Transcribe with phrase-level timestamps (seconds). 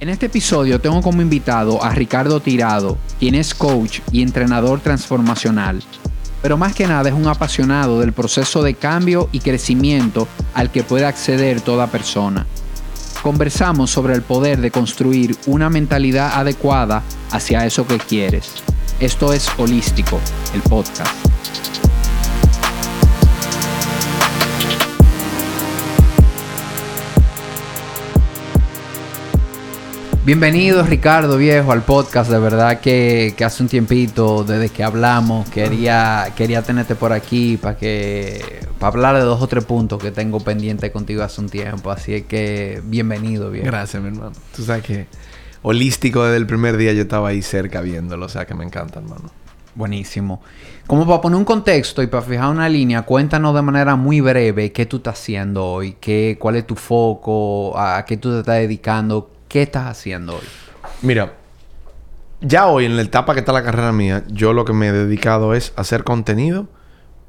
[0.00, 5.82] En este episodio tengo como invitado a Ricardo Tirado, quien es coach y entrenador transformacional,
[6.40, 10.84] pero más que nada es un apasionado del proceso de cambio y crecimiento al que
[10.84, 12.46] puede acceder toda persona.
[13.22, 18.54] Conversamos sobre el poder de construir una mentalidad adecuada hacia eso que quieres.
[19.00, 20.18] Esto es Holístico,
[20.54, 21.14] el podcast.
[30.30, 36.32] Bienvenido Ricardo Viejo al podcast, de verdad que, hace un tiempito desde que hablamos quería,
[36.36, 40.38] quería tenerte por aquí para que para hablar de dos o tres puntos que tengo
[40.38, 43.66] pendiente contigo hace un tiempo, así que bienvenido viejo.
[43.66, 44.30] Gracias mi hermano.
[44.54, 45.08] Tú sabes que
[45.62, 49.00] holístico desde el primer día yo estaba ahí cerca viéndolo, o sea que me encanta
[49.00, 49.32] hermano.
[49.74, 50.42] Buenísimo.
[50.86, 54.70] Como para poner un contexto y para fijar una línea, cuéntanos de manera muy breve
[54.70, 58.58] qué tú estás haciendo hoy, qué, cuál es tu foco, a qué tú te estás
[58.58, 60.46] dedicando, ¿Qué estás haciendo hoy?
[61.02, 61.34] Mira,
[62.40, 64.92] ya hoy en la etapa que está la carrera mía, yo lo que me he
[64.92, 66.68] dedicado es hacer contenido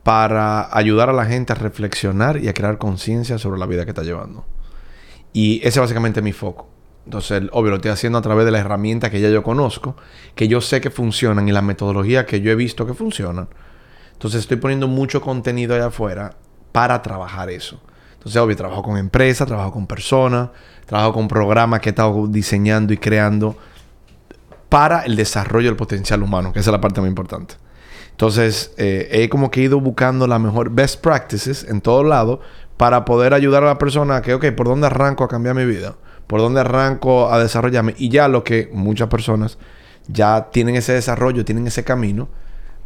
[0.03, 3.89] para ayudar a la gente a reflexionar y a crear conciencia sobre la vida que
[3.89, 4.45] está llevando.
[5.33, 6.69] Y ese es básicamente mi foco.
[7.05, 9.95] Entonces, obvio, lo estoy haciendo a través de las herramientas que ya yo conozco,
[10.35, 13.49] que yo sé que funcionan y la metodología que yo he visto que funcionan.
[14.13, 16.35] Entonces, estoy poniendo mucho contenido allá afuera
[16.71, 17.81] para trabajar eso.
[18.13, 20.51] Entonces, obvio, trabajo con empresas, trabajo con personas,
[20.91, 23.55] trabajo con programas que he estado diseñando y creando
[24.67, 27.55] para el desarrollo del potencial humano, que esa es la parte muy importante.
[28.09, 32.39] Entonces, eh, he como que ido buscando la mejor best practices en todos lados
[32.75, 35.63] para poder ayudar a la persona a que, ok, ¿por dónde arranco a cambiar mi
[35.63, 35.95] vida?
[36.27, 37.95] ¿Por dónde arranco a desarrollarme?
[37.97, 39.57] Y ya lo que muchas personas
[40.09, 42.27] ya tienen ese desarrollo, tienen ese camino,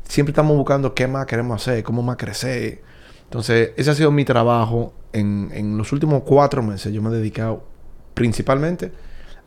[0.08, 2.84] siempre estamos buscando qué más queremos hacer, cómo más crecer.
[3.24, 6.94] Entonces, ese ha sido mi trabajo en, en los últimos cuatro meses.
[6.94, 7.74] Yo me he dedicado
[8.16, 8.92] principalmente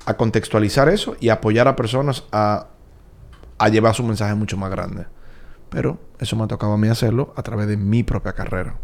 [0.07, 2.69] a contextualizar eso y apoyar a personas a,
[3.71, 5.07] llevar su mensaje mucho más grande.
[5.69, 8.77] Pero eso me ha tocado a mí hacerlo a través de mi propia carrera.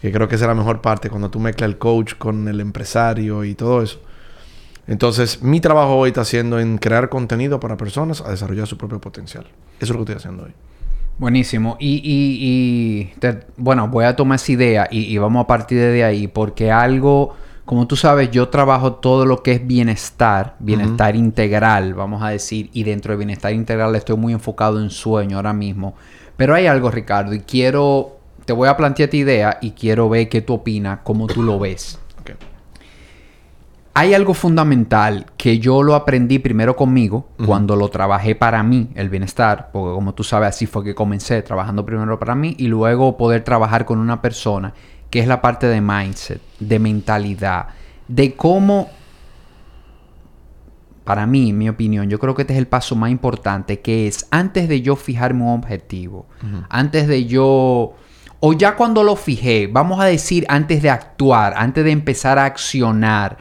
[0.00, 2.60] Que creo que esa es la mejor parte cuando tú mezclas el coach con el
[2.60, 4.00] empresario y todo eso.
[4.86, 9.00] Entonces, mi trabajo hoy está siendo en crear contenido para personas a desarrollar su propio
[9.00, 9.44] potencial.
[9.80, 10.52] Eso es lo que estoy haciendo hoy.
[11.16, 11.76] Buenísimo.
[11.80, 13.14] Y, y,
[13.56, 17.34] bueno, voy a tomar esa idea y, y, vamos a partir de ahí porque algo
[17.64, 22.68] como tú sabes, yo trabajo todo lo que es bienestar, bienestar integral, vamos a decir,
[22.74, 25.94] y dentro de bienestar integral estoy muy enfocado en sueño ahora mismo.
[26.36, 30.28] Pero hay algo, Ricardo, y quiero, te voy a plantear esta idea y quiero ver
[30.28, 31.98] qué tú opinas, cómo tú lo ves.
[33.96, 39.08] Hay algo fundamental que yo lo aprendí primero conmigo, cuando lo trabajé para mí, el
[39.08, 43.16] bienestar, porque como tú sabes, así fue que comencé, trabajando primero para mí y luego
[43.16, 44.74] poder trabajar con una persona
[45.14, 47.68] que es la parte de mindset, de mentalidad,
[48.08, 48.90] de cómo,
[51.04, 54.08] para mí, en mi opinión, yo creo que este es el paso más importante, que
[54.08, 56.26] es antes de yo fijarme un objetivo,
[56.68, 57.94] antes de yo,
[58.40, 62.46] o ya cuando lo fijé, vamos a decir antes de actuar, antes de empezar a
[62.46, 63.38] accionar,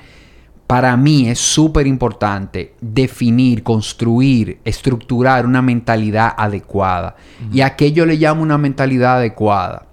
[0.68, 7.16] para mí es súper importante definir, construir, estructurar una mentalidad adecuada.
[7.52, 9.88] Y a qué yo le llamo una mentalidad adecuada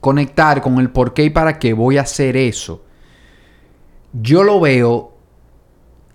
[0.00, 2.84] conectar con el por qué y para qué voy a hacer eso,
[4.12, 5.12] yo lo veo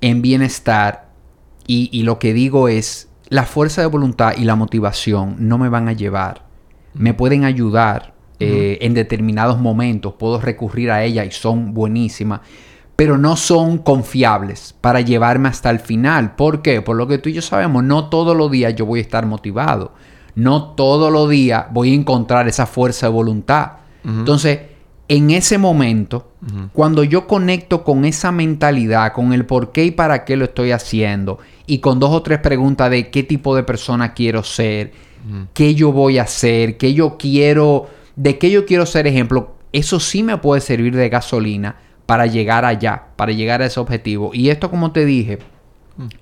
[0.01, 1.09] en bienestar
[1.65, 5.87] y, lo que digo es, la fuerza de voluntad y la motivación no me van
[5.87, 6.43] a llevar,
[6.93, 12.41] me pueden ayudar eh, en determinados momentos, puedo recurrir a ellas y son buenísimas,
[12.95, 16.35] pero no son confiables para llevarme hasta el final.
[16.35, 16.81] ¿Por qué?
[16.81, 19.25] Por lo que tú y yo sabemos, no todos los días yo voy a estar
[19.25, 19.93] motivado.
[20.35, 23.73] No todos los días voy a encontrar esa fuerza de voluntad.
[24.03, 24.59] Entonces,
[25.07, 26.31] en ese momento,
[26.73, 30.71] cuando yo conecto con esa mentalidad, con el por qué y para qué lo estoy
[30.71, 34.91] haciendo, y con dos o tres preguntas de qué tipo de persona quiero ser,
[35.53, 39.99] qué yo voy a hacer, qué yo quiero, de qué yo quiero ser ejemplo, eso
[39.99, 44.31] sí me puede servir de gasolina para llegar allá, para llegar a ese objetivo.
[44.33, 45.39] Y esto, como te dije,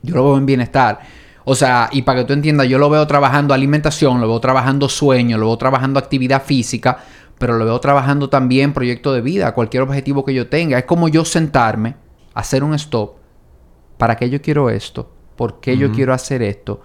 [0.04, 1.00] yo lo veo en bienestar
[1.44, 4.88] o sea, y para que tú entiendas, yo lo veo trabajando alimentación, lo veo trabajando
[4.88, 7.00] sueño, lo veo trabajando actividad física,
[7.38, 10.78] pero lo veo trabajando también proyecto de vida, cualquier objetivo que yo tenga.
[10.78, 11.96] Es como yo sentarme,
[12.34, 13.16] hacer un stop.
[13.98, 15.12] ¿Para qué yo quiero esto?
[15.36, 16.82] ¿Por qué yo quiero hacer esto?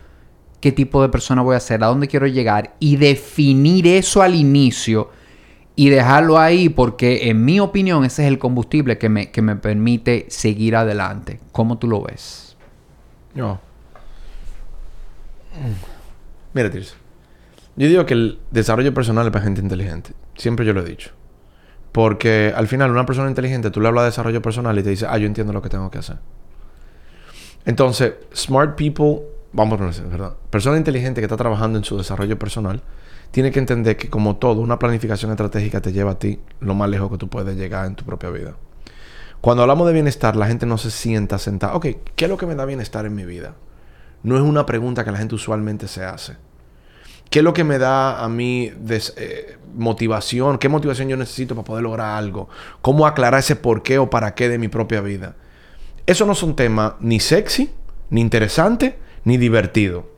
[0.61, 1.85] ¿Qué tipo de persona voy a ser?
[1.85, 2.75] ¿A dónde quiero llegar?
[2.79, 5.11] Y definir eso al inicio
[5.75, 9.57] y dejarlo ahí porque en mi opinión ese es el combustible que me, que me
[9.57, 11.39] permite seguir adelante.
[11.53, 12.57] ¿Cómo tú lo ves?
[13.35, 13.61] Yo.
[16.53, 16.95] Mira, Tirso.
[17.77, 20.13] Yo digo que el desarrollo personal es para gente inteligente.
[20.37, 21.11] Siempre yo lo he dicho.
[21.93, 25.07] Porque al final, una persona inteligente, tú le hablas de desarrollo personal y te dice,
[25.09, 26.17] ah, yo entiendo lo que tengo que hacer.
[27.65, 30.35] Entonces, smart people, vamos a ponerse, ¿verdad?
[30.51, 32.83] Persona inteligente que está trabajando en su desarrollo personal,
[33.31, 36.89] tiene que entender que como todo, una planificación estratégica te lleva a ti lo más
[36.89, 38.57] lejos que tú puedes llegar en tu propia vida.
[39.41, 41.75] Cuando hablamos de bienestar, la gente no se sienta sentada.
[41.75, 43.55] Ok, ¿qué es lo que me da bienestar en mi vida?
[44.23, 46.37] No es una pregunta que la gente usualmente se hace.
[47.31, 48.73] ¿Qué es lo que me da a mí
[49.17, 50.59] eh, motivación?
[50.59, 52.49] ¿Qué motivación yo necesito para poder lograr algo?
[52.83, 55.35] ¿Cómo aclarar ese por qué o para qué de mi propia vida?
[56.07, 57.71] Eso no son temas ni sexy,
[58.11, 60.17] ni interesante, ni divertido.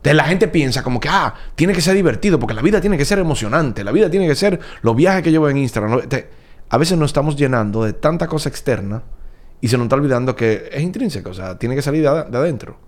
[0.00, 2.96] Entonces la gente piensa como que, ah, tiene que ser divertido, porque la vida tiene
[2.96, 6.00] que ser emocionante, la vida tiene que ser los viajes que llevo en Instagram.
[6.70, 9.02] a veces nos estamos llenando de tanta cosa externa
[9.60, 12.78] y se nos está olvidando que es intrínseco, o sea, tiene que salir de, adentro.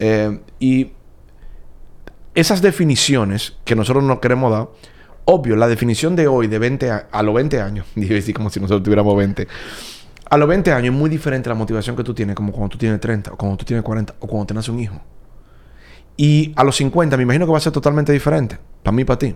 [0.00, 0.92] Eh, y
[2.34, 4.68] esas definiciones que nosotros no queremos dar,
[5.26, 8.58] obvio, la definición de hoy, de 20 a, a los 20 años, decir como si
[8.58, 9.46] nosotros tuviéramos 20,
[10.30, 12.78] a los 20 años es muy diferente la motivación que tú tienes como cuando tú
[12.78, 15.00] tienes 30, o cuando tú tienes 40, o cuando tienes un hijo.
[16.16, 19.04] Y a los 50 me imagino que va a ser totalmente diferente, para mí y
[19.04, 19.34] para ti.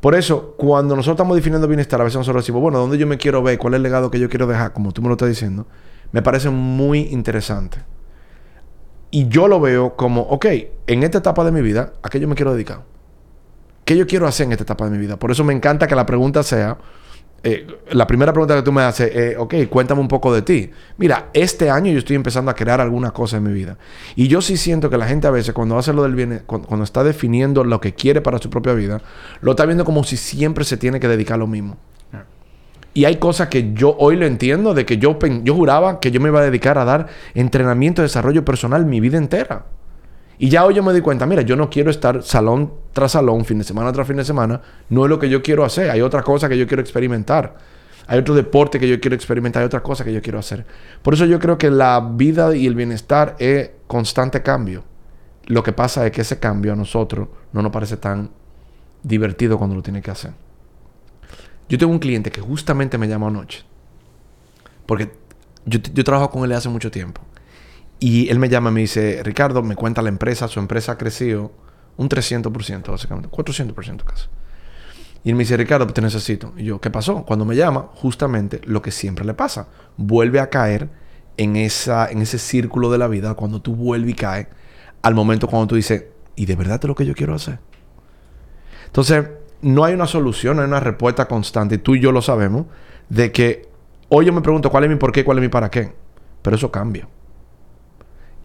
[0.00, 3.18] Por eso, cuando nosotros estamos definiendo bienestar, a veces nosotros decimos, bueno, ¿dónde yo me
[3.18, 3.58] quiero ver?
[3.58, 4.72] ¿Cuál es el legado que yo quiero dejar?
[4.72, 5.66] Como tú me lo estás diciendo,
[6.12, 7.78] me parece muy interesante.
[9.10, 10.46] Y yo lo veo como, ok,
[10.86, 12.82] en esta etapa de mi vida, ¿a qué yo me quiero dedicar?
[13.84, 15.18] ¿Qué yo quiero hacer en esta etapa de mi vida?
[15.18, 16.78] Por eso me encanta que la pregunta sea,
[17.42, 20.70] eh, la primera pregunta que tú me haces es, ok, cuéntame un poco de ti.
[20.98, 23.78] Mira, este año yo estoy empezando a crear alguna cosa en mi vida.
[24.14, 26.84] Y yo sí siento que la gente a veces cuando hace lo del bien, cuando,
[26.84, 29.00] está definiendo lo que quiere para su propia vida,
[29.40, 31.78] lo está viendo como si siempre se tiene que dedicar a lo mismo.
[32.92, 36.20] Y hay cosas que yo hoy lo entiendo, de que yo, yo juraba que yo
[36.20, 39.66] me iba a dedicar a dar entrenamiento, desarrollo personal mi vida entera.
[40.38, 43.44] Y ya hoy yo me di cuenta, mira, yo no quiero estar salón tras salón,
[43.44, 44.60] fin de semana tras fin de semana.
[44.88, 45.90] No es lo que yo quiero hacer.
[45.90, 47.58] Hay otra cosa que yo quiero experimentar.
[48.06, 49.60] Hay otro deporte que yo quiero experimentar.
[49.60, 50.64] Hay otra cosa que yo quiero hacer.
[51.02, 54.82] Por eso yo creo que la vida y el bienestar es constante cambio.
[55.44, 58.30] Lo que pasa es que ese cambio a nosotros no nos parece tan
[59.02, 60.32] divertido cuando lo tiene que hacer.
[61.70, 63.62] Yo tengo un cliente que justamente me llamó anoche.
[64.86, 65.12] Porque
[65.64, 67.22] yo, trabajo con él hace mucho tiempo.
[68.00, 70.98] Y él me llama y me dice, Ricardo, me cuenta la empresa, su empresa ha
[70.98, 71.52] crecido
[71.96, 74.26] un 300%, básicamente, 400% casi.
[75.22, 76.52] Y él me dice, Ricardo, te necesito.
[76.56, 77.24] Y yo, ¿qué pasó?
[77.24, 79.68] Cuando me llama, justamente lo que siempre le pasa.
[79.96, 80.88] Vuelve a caer
[81.36, 84.48] en, esa, en ese círculo de la vida, cuando tú vuelves y caes,
[85.02, 87.60] al momento cuando tú dices, ¿y de verdad es lo que yo quiero hacer?
[88.86, 89.24] Entonces,
[89.62, 92.66] no hay una solución, no hay una respuesta constante, tú y yo lo sabemos,
[93.08, 93.68] de que
[94.08, 95.92] hoy yo me pregunto cuál es mi por qué, cuál es mi para qué,
[96.42, 97.08] pero eso cambia.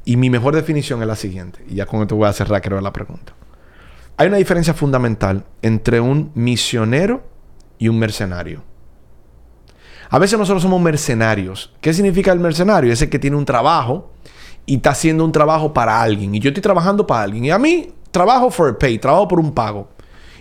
[0.03, 2.79] Y mi mejor definición es la siguiente, y ya con esto voy a cerrar creo
[2.81, 3.33] la pregunta.
[4.17, 7.23] Hay una diferencia fundamental entre un misionero
[7.77, 8.63] y un mercenario.
[10.09, 11.73] A veces nosotros somos mercenarios.
[11.81, 12.93] ¿Qué significa el mercenario?
[12.93, 14.11] Es el que tiene un trabajo
[14.65, 16.33] y está haciendo un trabajo para alguien.
[16.35, 17.45] Y yo estoy trabajando para alguien.
[17.45, 19.89] Y a mí trabajo for pay, trabajo por un pago.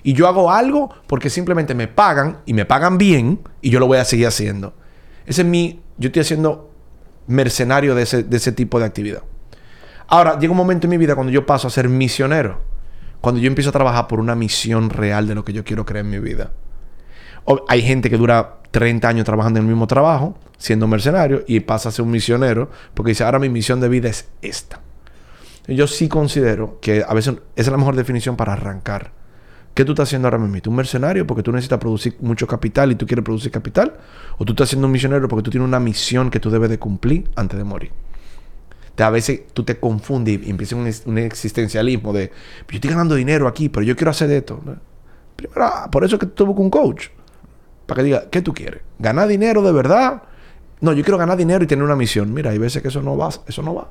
[0.04, 3.86] Y yo hago algo porque simplemente me pagan y me pagan bien y yo lo
[3.86, 4.74] voy a seguir haciendo.
[5.24, 6.70] Ese es mi, yo estoy haciendo
[7.26, 9.22] mercenario de ese, de ese tipo de actividad.
[10.06, 12.60] Ahora, llega un momento en mi vida cuando yo paso a ser misionero.
[13.22, 16.04] Cuando yo empiezo a trabajar por una misión real de lo que yo quiero crear
[16.04, 16.52] en mi vida.
[17.68, 21.88] hay gente que dura 30 años trabajando en el mismo trabajo, siendo mercenario, y pasa
[21.88, 24.80] a ser un misionero, porque dice, ahora mi misión de vida es esta.
[25.66, 29.23] Yo sí considero que a veces esa es la mejor definición para arrancar
[29.74, 30.70] ¿Qué tú estás haciendo ahora mismo?
[30.70, 33.94] ¿Un mercenario porque tú necesitas producir mucho capital y tú quieres producir capital?
[34.38, 36.78] ¿O tú estás siendo un misionero porque tú tienes una misión que tú debes de
[36.78, 37.90] cumplir antes de morir?
[38.96, 42.30] a veces tú te confundes y empieza un, existencialismo de,
[42.68, 44.60] yo estoy ganando dinero aquí, pero yo quiero hacer esto.
[45.34, 47.08] Primero, ah, por eso es que tú buscas un coach.
[47.86, 48.82] Para que diga, ¿qué tú quieres?
[49.00, 50.22] ¿Ganar dinero de verdad?
[50.80, 52.32] No, yo quiero ganar dinero y tener una misión.
[52.32, 53.30] Mira, hay veces que eso no va.
[53.46, 53.88] Eso no va.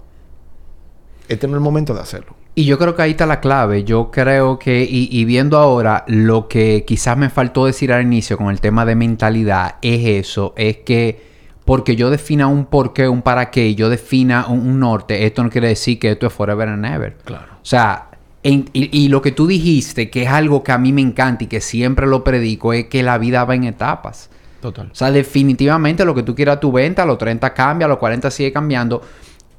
[1.28, 2.36] Este no es el momento de hacerlo.
[2.56, 3.84] Y yo creo que ahí está la clave.
[3.84, 8.52] Yo creo que, y, viendo ahora, lo que quizás me faltó decir al inicio con
[8.52, 11.34] el tema de mentalidad es eso, es que
[11.66, 15.44] porque yo defina un por qué, un para qué, y yo defina un, norte, esto
[15.44, 17.18] no quiere decir que esto es forever and ever.
[17.24, 17.54] Claro.
[17.54, 18.10] O sea,
[18.44, 21.48] y, y, lo que tú dijiste, que es algo que a mí me encanta y
[21.48, 24.30] que siempre lo predico, es que la vida va en etapas.
[24.62, 24.90] Total.
[24.92, 27.98] O sea, definitivamente lo que tú quieras tu venta, a los 30 cambia, a los
[27.98, 29.02] 40 sigue cambiando.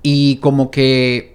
[0.02, 1.33] Y como que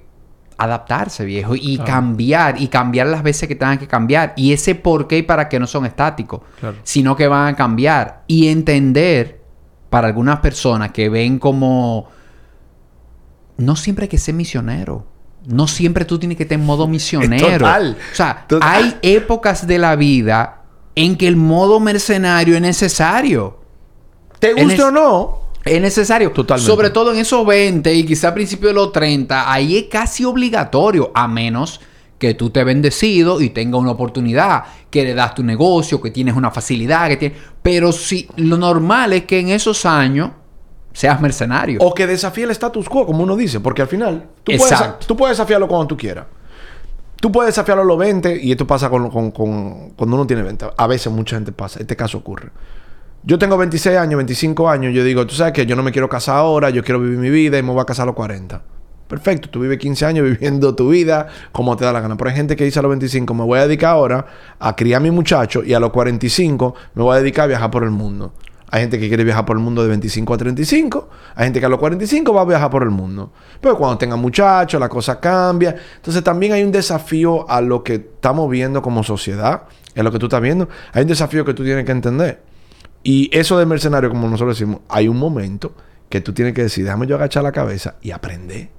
[0.60, 4.34] adaptarse, viejo, y cambiar, y cambiar las veces que tengan que cambiar.
[4.36, 6.42] Y ese por qué y para qué no son estáticos,
[6.84, 8.24] sino que van a cambiar.
[8.28, 9.42] Y entender,
[9.90, 12.10] para algunas personas que ven como,
[13.56, 15.08] no siempre hay que ser misionero.
[15.46, 17.48] No siempre tú tienes que estar en modo misionero.
[17.48, 17.98] Total.
[18.12, 20.64] O sea, hay épocas de la vida
[20.94, 23.60] en que el modo mercenario es necesario.
[24.40, 25.49] ¿Te guste o no?
[25.66, 26.32] Es necesario.
[26.32, 26.66] Totalmente.
[26.72, 30.24] Sobre todo en esos 20 y quizá a principios de los 30, ahí es casi
[30.26, 31.82] obligatorio, a menos
[32.18, 36.36] que tú te bendecido y tengas una oportunidad, que le das tu negocio, que tienes
[36.36, 37.38] una facilidad, que tienes...
[37.62, 40.32] Pero si lo normal es que en esos años
[40.92, 41.80] seas mercenario.
[41.82, 45.16] O que desafíe el status quo, como uno dice, porque al final tú, puedes, tú
[45.16, 46.26] puedes desafiarlo cuando tú quieras.
[47.22, 50.42] Tú puedes desafiarlo a los 20 y esto pasa con, con- con- cuando uno tiene
[50.44, 50.72] 20.
[50.76, 51.80] A veces mucha gente pasa.
[51.80, 52.50] Este caso ocurre.
[53.24, 54.94] Yo tengo 26 años, 25 años.
[54.94, 57.30] Yo digo, tú sabes que yo no me quiero casar ahora, yo quiero vivir mi
[57.30, 58.62] vida y me voy a casar a los 40.
[59.10, 62.16] Perfecto, tú vives 15 años viviendo tu vida como te da la gana.
[62.16, 64.26] Pero hay gente que dice a los 25, me voy a dedicar ahora
[64.58, 67.72] a criar a mi muchacho y a los 45 me voy a dedicar a viajar
[67.72, 68.34] por el mundo.
[68.72, 71.10] Hay gente que quiere viajar por el mundo de 25 a 35.
[71.36, 73.34] Hay gente que a los 45 va a viajar por el mundo.
[73.60, 75.76] Pero cuando tenga muchachos, la cosa cambia.
[75.96, 79.64] Entonces también hay un desafío a lo que estamos viendo como sociedad.
[79.96, 80.70] Es lo que tú estás viendo.
[80.94, 82.49] Hay un desafío que tú tienes que entender.
[83.04, 85.74] Y eso de mercenario, como nosotros decimos, hay un momento
[86.10, 88.70] que tú tienes que decir, déjame yo agachar la cabeza y aprender.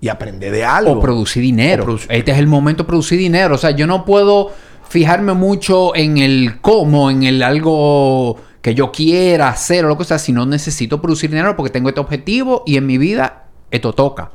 [0.00, 0.92] Y aprender de algo.
[0.92, 1.84] O producir dinero.
[1.84, 3.54] O Este es el momento de producir dinero.
[3.54, 4.50] O sea, yo no puedo
[4.88, 10.04] fijarme mucho en el cómo, en el algo que yo quiera hacer o lo que
[10.04, 13.92] sea, si no necesito producir dinero porque tengo este objetivo y en mi vida esto
[13.92, 14.30] toca.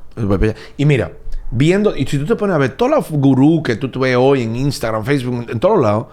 [0.77, 1.11] Y mira,
[1.51, 4.41] viendo, y si tú te pones a ver todos los gurús que tú ves hoy
[4.41, 6.07] en Instagram, Facebook, en todos lados,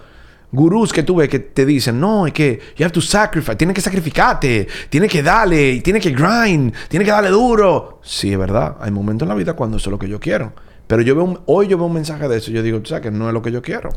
[0.55, 3.75] gurús que tú ves que te dicen, no, es que you have to sacrifice, tienes
[3.75, 7.99] que sacrificarte, tienes que darle, tienes que grind, tienes que darle duro.
[8.03, 10.53] Sí, es verdad, hay momentos en la vida cuando eso es lo que yo quiero.
[10.87, 12.89] Pero yo veo un- hoy yo veo un mensaje de eso y yo digo, tú
[12.89, 13.89] sabes que no es lo que yo quiero.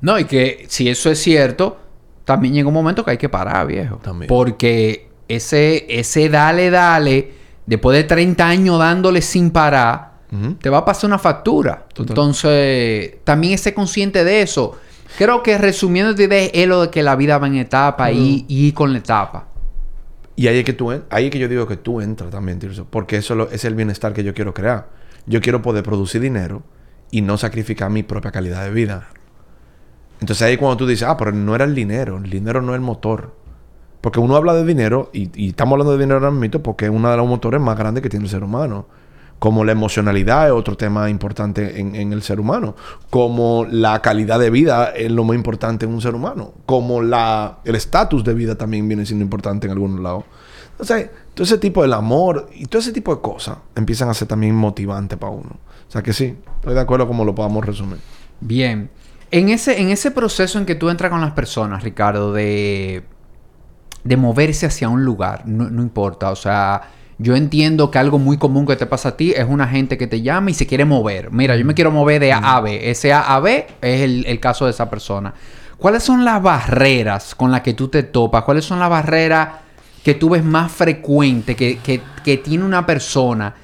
[0.00, 1.78] No, y que si eso es cierto,
[2.24, 3.96] también llega un momento que hay que parar, viejo.
[4.02, 4.28] También.
[4.28, 7.32] Porque ese, ese dale, dale,
[7.64, 10.12] después de 30 años dándole sin parar,
[10.60, 11.86] te va a pasar una factura.
[11.94, 12.08] Total.
[12.10, 14.76] Entonces, también esté consciente de eso.
[15.16, 18.44] Creo que resumiendo esta idea es lo de que la vida va en etapa y,
[18.48, 19.48] y con la etapa.
[20.36, 22.86] Y ahí es que tú ahí es que yo digo que tú entras también, Tirso,
[22.90, 24.88] porque eso lo- es el bienestar que yo quiero crear.
[25.26, 26.62] Yo quiero poder producir dinero
[27.12, 29.08] y no sacrificar mi propia calidad de vida.
[30.20, 32.76] Entonces ahí cuando tú dices, ah, pero no era el dinero, el dinero no es
[32.76, 33.36] el motor.
[34.00, 36.90] Porque uno habla de dinero y, y estamos hablando de dinero ahora mismo porque es
[36.90, 38.86] uno de los motores más grandes que tiene el ser humano.
[39.44, 42.74] Como la emocionalidad es otro tema importante en, el ser humano.
[43.10, 46.54] Como la calidad de vida es lo más importante en un ser humano.
[46.64, 50.24] Como la, el estatus de vida también viene siendo importante en algunos lados.
[50.70, 54.28] Entonces, todo ese tipo del amor y todo ese tipo de cosas empiezan a ser
[54.28, 55.58] también motivantes para uno.
[55.88, 57.98] O sea que sí, estoy de acuerdo como lo podamos resumir.
[58.40, 58.88] Bien.
[59.30, 63.04] En ese, en ese proceso en que tú entras con las personas, Ricardo, de,
[64.04, 66.80] de moverse hacia un lugar, no, no importa, o sea,
[67.18, 70.06] yo entiendo que algo muy común que te pasa a ti es una gente que
[70.06, 71.30] te llama y se quiere mover.
[71.30, 72.90] Mira, yo me quiero mover de A a B.
[72.90, 75.32] Ese A a B es el, el caso de esa persona.
[75.78, 78.44] ¿Cuáles son las barreras con las que tú te topas?
[78.44, 79.48] ¿Cuáles son las barreras
[80.02, 83.54] que tú ves más frecuente que, que- que tiene una persona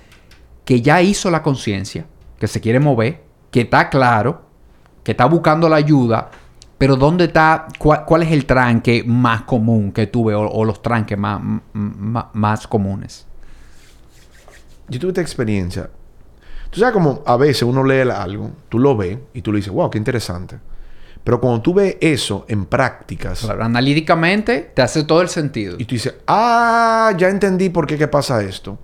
[0.64, 2.06] que ya hizo la conciencia,
[2.38, 4.42] que se quiere mover, que está claro,
[5.02, 6.30] que está buscando la ayuda,
[6.78, 10.64] pero ¿dónde está, cuál, cuál es el tranque más común que tú ves o, o
[10.64, 11.40] los tranques más,
[12.32, 13.26] más comunes?
[14.90, 15.88] Yo tuve esta experiencia.
[16.70, 19.72] Tú sabes como a veces uno lee algo, tú lo ves y tú le dices,
[19.72, 20.58] wow, qué interesante.
[21.24, 25.76] Pero cuando tú ves eso en prácticas Claro, analíticamente te hace todo el sentido.
[25.78, 28.78] y tú dices, ah, ya entendí por qué que pasa esto.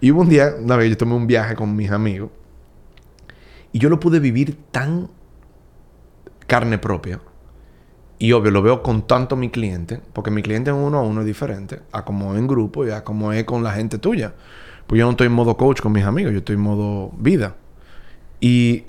[0.00, 2.30] Y hubo un día, una vez yo tomé un viaje con mis amigos
[3.72, 5.08] y yo lo pude vivir tan
[6.46, 7.20] carne propia.
[8.18, 11.20] Y obvio, lo veo con tanto mi cliente, porque mi cliente en uno a uno
[11.20, 14.34] es diferente a como en grupo y a como es con la gente tuya.
[14.90, 17.54] Pues yo no estoy en modo coach con mis amigos, yo estoy en modo vida.
[18.40, 18.86] Y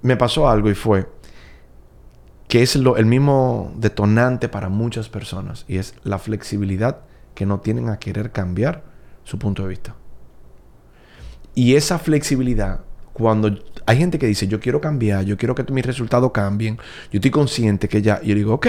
[0.00, 1.08] me pasó algo y fue
[2.46, 7.00] que es lo- el mismo detonante para muchas personas y es la flexibilidad
[7.34, 8.84] que no tienen a querer cambiar
[9.24, 9.96] su punto de vista.
[11.56, 12.82] Y esa flexibilidad,
[13.12, 13.50] cuando
[13.84, 16.76] hay gente que dice, yo quiero cambiar, yo quiero que mis resultados cambien,
[17.10, 18.68] yo estoy consciente que ya, y yo digo, ok,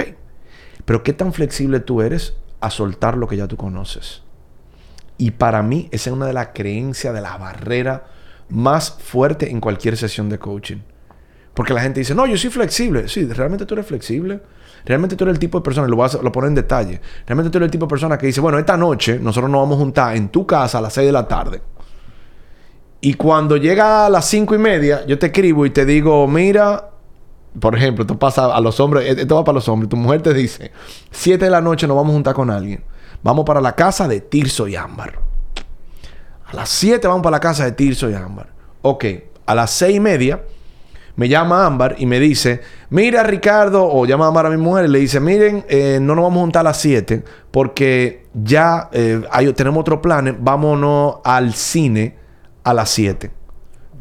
[0.85, 4.22] pero ¿qué tan flexible tú eres a soltar lo que ya tú conoces?
[5.17, 8.05] Y para mí, esa es una de las creencias, de la barrera
[8.49, 10.77] más fuerte en cualquier sesión de coaching.
[11.53, 13.07] Porque la gente dice, no, yo soy flexible.
[13.07, 14.41] Sí, realmente tú eres flexible.
[14.85, 16.99] Realmente tú eres el tipo de persona, lo, vas a- lo en detalle.
[17.25, 19.77] Realmente tú eres el tipo de persona que dice, bueno, esta noche nosotros nos vamos
[19.77, 21.61] a juntar en tu casa a las 6 de la tarde.
[22.99, 26.89] Y cuando llega a las cinco y media, yo te escribo y te digo, mira,
[27.59, 29.89] por ejemplo, esto pasa a los hombres, eh, esto va para los hombres.
[29.89, 30.71] Tu mujer te dice,
[31.11, 32.83] 7 de la noche nos vamos a juntar con alguien.
[33.23, 35.19] Vamos para la casa de Tirso y Ámbar.
[36.45, 38.47] A las 7 vamos para la casa de Tirso y Ámbar.
[38.81, 39.05] Ok,
[39.45, 40.43] a las 6 y media
[41.15, 44.87] Me llama Ámbar y me dice, mira Ricardo, o llama Ámbar a mi mujer y
[44.89, 49.21] le dice, miren, eh, no nos vamos a juntar a las 7 porque ya eh,
[49.55, 52.17] tenemos otro plan, vámonos al cine
[52.63, 53.43] a las 7.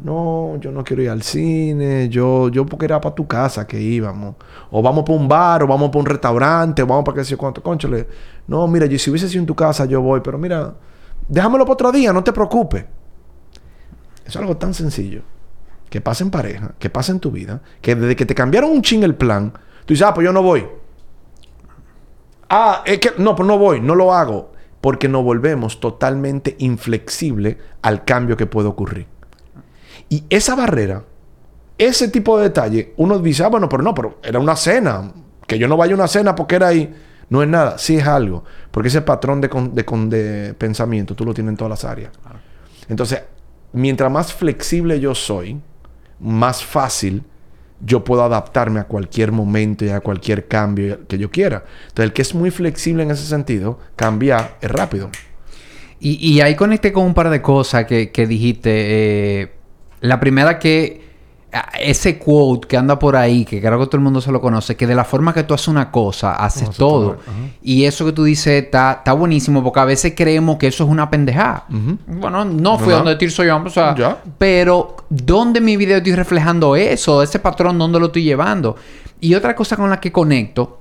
[0.03, 3.79] No, yo no quiero ir al cine, yo, yo porque era para tu casa que
[3.79, 4.35] íbamos.
[4.69, 7.37] O vamos para un bar, o vamos para un restaurante, o vamos para qué sé
[7.37, 7.63] cuánto.
[7.63, 8.05] Conchale,
[8.47, 10.73] no, mira, yo, si hubiese sido en tu casa, yo voy, pero mira,
[11.27, 12.85] déjamelo para otro día, no te preocupes.
[14.25, 15.21] Es algo tan sencillo.
[15.89, 18.81] Que pasa en pareja, que pasa en tu vida, que desde que te cambiaron un
[18.81, 19.53] ching el plan,
[19.85, 20.65] tú dices, ah, pues yo no voy.
[22.49, 24.51] Ah, es que no, pues no voy, no lo hago.
[24.81, 29.07] Porque nos volvemos totalmente inflexible al cambio que puede ocurrir.
[30.09, 31.03] Y esa barrera,
[31.77, 35.11] ese tipo de detalle, uno dice, ah, bueno, pero no, pero era una cena.
[35.47, 36.93] Que yo no vaya a una cena porque era ahí.
[37.33, 38.43] No es nada, sí es algo.
[38.69, 41.83] Porque ese patrón de, con- de con- de pensamiento tú lo tienes en todas las
[41.83, 42.11] áreas.
[42.89, 43.23] Entonces,
[43.71, 45.59] mientras más flexible yo soy,
[46.19, 47.23] más fácil
[47.85, 51.63] yo puedo adaptarme a cualquier momento y a cualquier cambio que yo quiera.
[51.87, 55.09] Entonces, el que es muy flexible en ese sentido, cambiar es rápido.
[55.99, 58.69] Y, y ahí conecté con un par de cosas que, que dijiste.
[58.73, 59.51] eh,
[60.01, 61.02] la primera que...
[61.79, 64.75] Ese quote que anda por ahí, que creo que todo el mundo se lo conoce,
[64.75, 67.17] que de la forma que tú haces una cosa, haces todo.
[67.61, 70.89] Y eso que tú dices está, está buenísimo, porque a veces creemos que eso es
[70.89, 71.65] una pendejada.
[72.07, 73.03] Bueno, no fui Ajá.
[73.03, 74.17] donde Tirso yo, o sea, Ya.
[74.37, 77.21] pero ¿dónde en mi video estoy reflejando eso?
[77.21, 78.75] Ese patrón, ¿dónde lo estoy llevando?
[79.21, 80.79] Y otra cosa con la que conecto,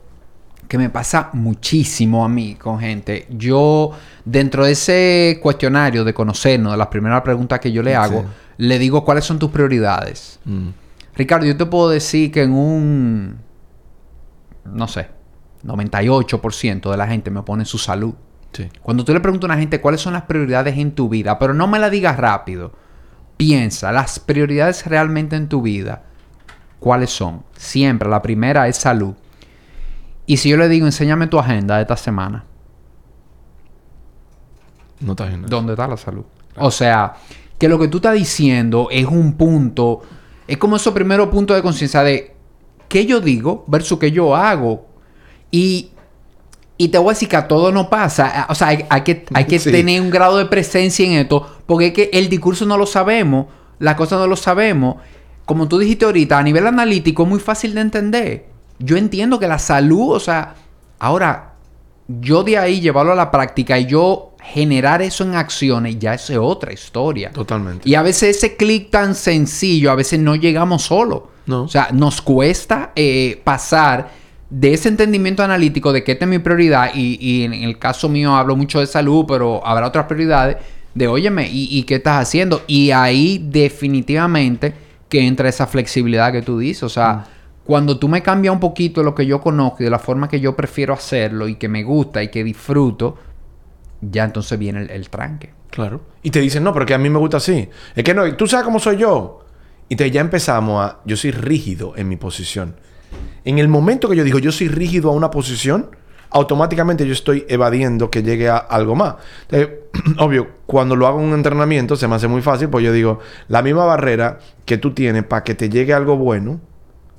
[0.67, 3.91] que me pasa muchísimo a mí con gente, yo
[4.25, 8.26] dentro de ese cuestionario de conocernos, de las primeras preguntas que yo le hago, Sí.
[8.62, 10.38] Le digo cuáles son tus prioridades.
[10.45, 10.69] Mm.
[11.16, 13.38] Ricardo, yo te puedo decir que en un,
[14.64, 15.09] no sé,
[15.64, 18.14] 98% de la gente me pone su salud.
[18.52, 18.69] Sí.
[18.81, 21.54] Cuando tú le preguntas a una gente cuáles son las prioridades en tu vida, pero
[21.54, 22.73] no me la digas rápido,
[23.37, 26.04] piensa, las prioridades realmente en tu vida,
[26.78, 27.42] ¿cuáles son?
[27.57, 29.14] Siempre, la primera es salud.
[30.25, 32.45] Y si yo le digo, enséñame tu agenda de esta semana,
[35.00, 36.25] No estás en ¿dónde está la salud?
[36.57, 37.16] O sea,
[37.62, 40.02] que lo que tú estás diciendo es un punto,
[40.49, 42.34] es como esos primeros puntos de conciencia de
[42.89, 44.84] qué yo digo versus qué yo hago.
[45.52, 45.91] Y,
[46.76, 48.49] y te voy a decir que a todo no pasa.
[48.49, 49.71] O sea, hay, hay que, hay que Sí.
[49.71, 53.47] tener un grado de presencia en esto, porque es que el discurso no lo sabemos,
[53.78, 54.97] las cosas no lo sabemos.
[55.45, 58.47] Como tú dijiste ahorita, a nivel analítico es muy fácil de entender.
[58.80, 60.56] Yo entiendo que la salud, o sea,
[60.99, 61.54] ahora,
[62.08, 66.31] yo de ahí llevarlo a la práctica y yo generar eso en acciones, ya es
[66.31, 67.31] otra historia.
[67.31, 67.89] Totalmente.
[67.89, 71.31] Y a veces ese clic tan sencillo, a veces no llegamos solo.
[71.47, 71.63] No.
[71.63, 74.11] O sea, nos cuesta eh, pasar
[74.50, 78.09] de ese entendimiento analítico de que esta es mi prioridad, y, y en el caso
[78.09, 80.59] mío hablo mucho de salud, pero habrá otras prioridades,
[80.95, 82.63] de óyeme, ¿y, y qué estás haciendo?
[82.67, 84.75] Y ahí definitivamente
[85.09, 86.83] que entra esa flexibilidad que tú dices.
[86.83, 87.26] O sea,
[87.65, 90.41] cuando tú me cambias un poquito lo que yo conozco y de la forma que
[90.41, 93.17] yo prefiero hacerlo y que me gusta y que disfruto,
[94.02, 95.54] ya entonces viene el, el tranque.
[95.71, 96.02] Claro.
[96.23, 97.69] Y te dicen, no, pero que a mí me gusta así.
[97.95, 99.45] Es que no, tú sabes cómo soy yo.
[99.88, 101.00] Y te, ya empezamos a.
[101.04, 102.76] Yo soy rígido en mi posición.
[103.45, 105.91] En el momento que yo digo, yo soy rígido a una posición,
[106.30, 109.17] automáticamente yo estoy evadiendo que llegue a algo más.
[109.49, 109.78] Entonces,
[110.19, 113.21] obvio, cuando lo hago en un entrenamiento se me hace muy fácil, pues yo digo,
[113.49, 116.60] la misma barrera que tú tienes para que te llegue algo bueno,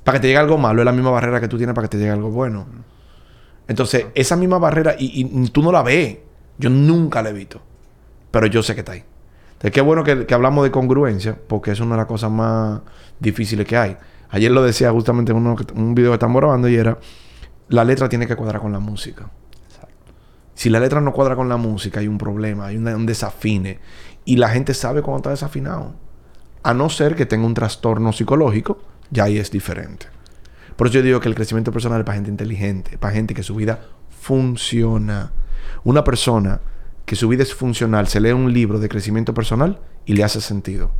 [0.02, 1.92] para que te llegue algo malo, es la misma barrera que tú tienes para que
[1.92, 2.66] te llegue algo bueno.
[3.68, 6.18] Entonces, esa misma barrera, y, y tú no la ves.
[6.58, 7.60] Yo nunca la he visto.
[8.30, 9.04] Pero yo sé que está ahí.
[9.52, 12.80] Entonces, qué bueno que, que hablamos de congruencia, porque es una de las cosas más
[13.20, 13.96] difíciles que hay.
[14.30, 16.98] Ayer lo decía justamente en uno un video que estamos grabando y era,
[17.68, 19.30] la letra tiene que cuadrar con la música.
[20.54, 23.78] Si la letra no cuadra con la música, hay un problema, hay una- un desafine.
[24.24, 25.94] Y la gente sabe cuando está desafinado.
[26.62, 28.78] A no ser que tenga un trastorno psicológico,
[29.10, 30.06] ya ahí es diferente.
[30.76, 33.42] Por eso yo digo que el crecimiento personal es para gente inteligente, para gente que
[33.42, 35.30] su vida funciona.
[35.84, 36.60] Una persona
[37.04, 40.40] que su vida es funcional, se lee un libro de crecimiento personal y le hace
[40.40, 40.90] sentido.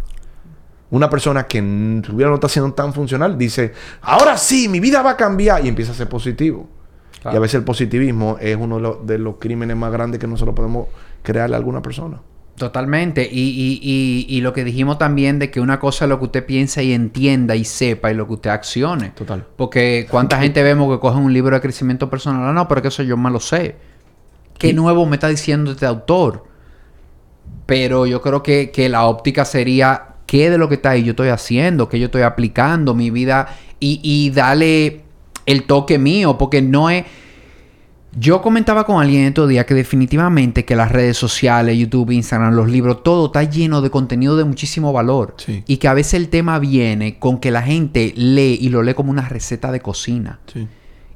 [0.91, 1.59] Una persona que
[2.05, 5.65] su vida no está siendo tan funcional dice, ahora sí, mi vida va a cambiar
[5.65, 6.69] y empieza a ser positivo.
[7.21, 7.35] Claro.
[7.35, 10.27] Y a veces el positivismo es uno de los, de los crímenes más grandes que
[10.27, 10.89] nosotros podemos
[11.23, 12.21] crearle a alguna persona.
[12.57, 13.29] Totalmente.
[13.29, 16.27] Y, y, y, y lo que dijimos también de que una cosa es lo que
[16.27, 19.11] usted piensa y entienda y sepa y lo que usted accione.
[19.11, 19.45] Total.
[19.57, 22.47] Porque cuánta gente vemos que cogen un libro de crecimiento personal.
[22.47, 23.77] Ah, no, pero que eso yo me lo sé.
[24.59, 26.45] ¿Qué nuevo me está diciendo este autor?
[27.67, 31.11] Pero yo creo que, que la óptica sería qué de lo que está ahí yo
[31.11, 35.03] estoy haciendo, qué yo estoy aplicando, mi vida y, y darle
[35.47, 37.05] el toque mío, porque no es...
[38.17, 42.71] Yo comentaba con alguien estos días que definitivamente que las redes sociales, YouTube, Instagram, los
[42.71, 45.35] libros, todo está lleno de contenido de muchísimo valor.
[45.37, 45.65] Sí.
[45.67, 48.95] Y que a veces el tema viene con que la gente lee y lo lee
[48.95, 50.39] como una receta de cocina.
[50.53, 50.69] Sí.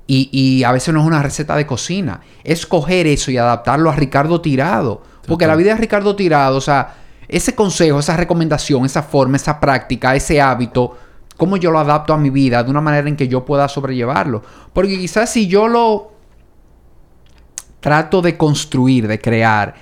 [0.09, 2.23] Y, y a veces no es una receta de cocina.
[2.42, 5.03] Es coger eso y adaptarlo a Ricardo Tirado.
[5.21, 5.49] Porque Total.
[5.49, 6.94] la vida de Ricardo Tirado, o sea,
[7.29, 10.97] ese consejo, esa recomendación, esa forma, esa práctica, ese hábito,
[11.37, 14.42] cómo yo lo adapto a mi vida de una manera en que yo pueda sobrellevarlo.
[14.73, 16.12] Porque quizás si yo lo
[17.81, 19.75] trato de construir, de crear,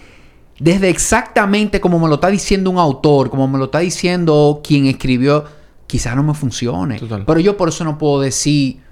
[0.58, 4.86] desde exactamente como me lo está diciendo un autor, como me lo está diciendo quien
[4.86, 5.44] escribió,
[5.86, 6.98] quizás no me funcione.
[6.98, 7.24] Total.
[7.26, 8.82] Pero yo por eso no puedo decir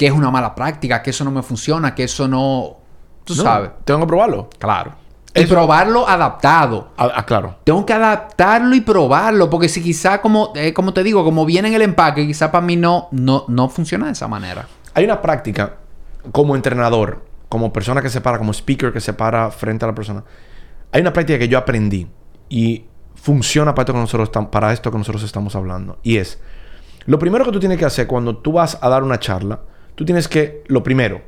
[0.00, 2.78] que es una mala práctica, que eso no me funciona, que eso no...
[3.22, 3.70] Tú No, sabes.
[3.84, 4.48] Tengo que probarlo.
[4.58, 4.94] Claro.
[5.34, 6.88] Y Eso- probarlo adaptado.
[6.96, 7.56] Ah, ah, claro.
[7.64, 11.68] Tengo que adaptarlo y probarlo, porque si quizá como, eh, como te digo, como viene
[11.68, 14.66] en el empaque, quizá para mí no, no, no funciona de esa manera.
[14.94, 15.74] Hay una práctica
[16.32, 19.94] como entrenador, como persona que se para, como speaker que se para frente a la
[19.94, 20.24] persona.
[20.92, 22.08] Hay una práctica que yo aprendí
[22.48, 22.86] y
[23.16, 25.98] funciona para esto que nosotros, estam- para esto que nosotros estamos hablando.
[26.02, 26.40] Y es,
[27.04, 29.60] lo primero que tú tienes que hacer cuando tú vas a dar una charla,
[30.00, 31.20] tú tienes que, lo primero,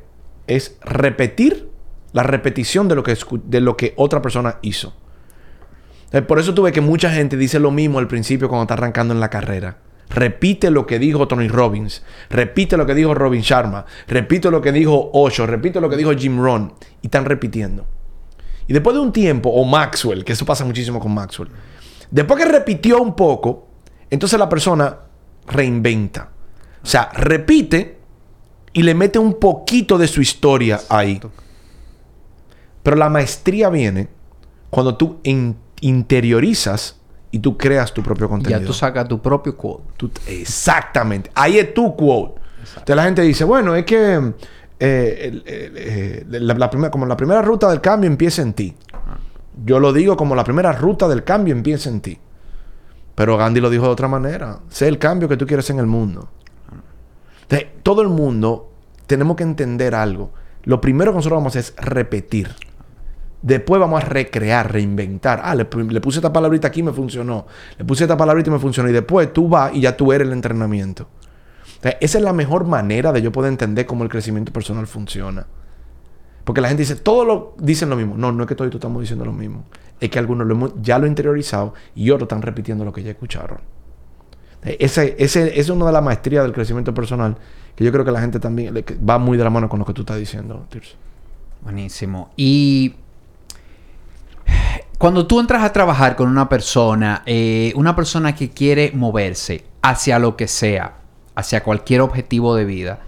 [0.47, 1.69] es repetir
[2.11, 4.95] la repetición de lo que, de lo que otra persona hizo.
[6.11, 9.13] Eh, Por eso tuve que mucha gente dice lo mismo al principio cuando está arrancando
[9.13, 9.77] en la carrera.
[10.09, 12.01] Repite lo que dijo Tony Robbins.
[12.31, 13.85] Repite lo que dijo Robin Sharma.
[14.07, 15.45] Repite lo que dijo Osho.
[15.45, 16.73] Repite lo que dijo Jim Rohn.
[17.03, 17.85] Y están repitiendo.
[18.65, 21.49] Y después de un tiempo, o Maxwell, que eso pasa muchísimo con Maxwell.
[22.09, 23.67] Después que repitió un poco,
[24.09, 24.97] entonces la persona
[25.45, 26.31] reinventa.
[26.81, 28.01] O sea, repite
[28.73, 31.21] y le mete un poquito de su historia ahí.
[32.81, 34.09] Pero la maestría viene
[34.69, 36.97] cuando tú in- interiorizas
[37.31, 38.59] y tú creas tu propio contenido.
[38.59, 39.83] Ya tú sacas tu propio quote.
[39.97, 41.31] Tú- exactamente.
[41.33, 42.41] Ahí es tu quote.
[42.69, 44.33] Entonces la gente dice, bueno, es que
[44.79, 48.75] eh, eh, la, la primera, como la primera ruta del cambio empieza en ti.
[49.65, 52.17] Yo lo digo como la primera ruta del cambio empieza en ti.
[53.15, 54.59] Pero Gandhi lo dijo de otra manera.
[54.69, 56.29] Sé el cambio que tú quieres en el mundo.
[57.43, 58.71] Entonces, todo el mundo
[59.07, 60.31] tenemos que entender algo.
[60.63, 62.49] Lo primero que nosotros vamos a hacer es repetir.
[63.41, 65.41] Después vamos a recrear, reinventar.
[65.43, 67.45] Ah, le, pu- le puse esta palabrita aquí y me funcionó.
[67.77, 68.89] Le puse esta palabrita y me funcionó.
[68.89, 71.07] Y después tú vas y ya tú eres el entrenamiento.
[71.99, 75.45] Esa es la mejor manera de yo poder entender cómo el crecimiento personal funciona.
[76.45, 78.15] Porque la gente dice, todos lo, dicen lo mismo.
[78.17, 79.65] No, no es que todos estamos diciendo lo mismo.
[79.99, 80.47] Es que algunos
[80.81, 83.59] ya lo han interiorizado y otros están repitiendo lo que ya escucharon.
[84.65, 87.35] Ese, ese, es una de las maestrías del crecimiento personal
[87.75, 89.85] que yo creo que la gente también le- va muy de la mano con lo
[89.85, 90.95] que tú estás diciendo, Tirso.
[91.61, 92.31] Buenísimo.
[92.37, 92.95] Y
[94.97, 100.19] cuando tú entras a trabajar con una persona, eh, una persona que quiere moverse hacia
[100.19, 100.95] lo que sea,
[101.35, 102.99] hacia cualquier objetivo de vida,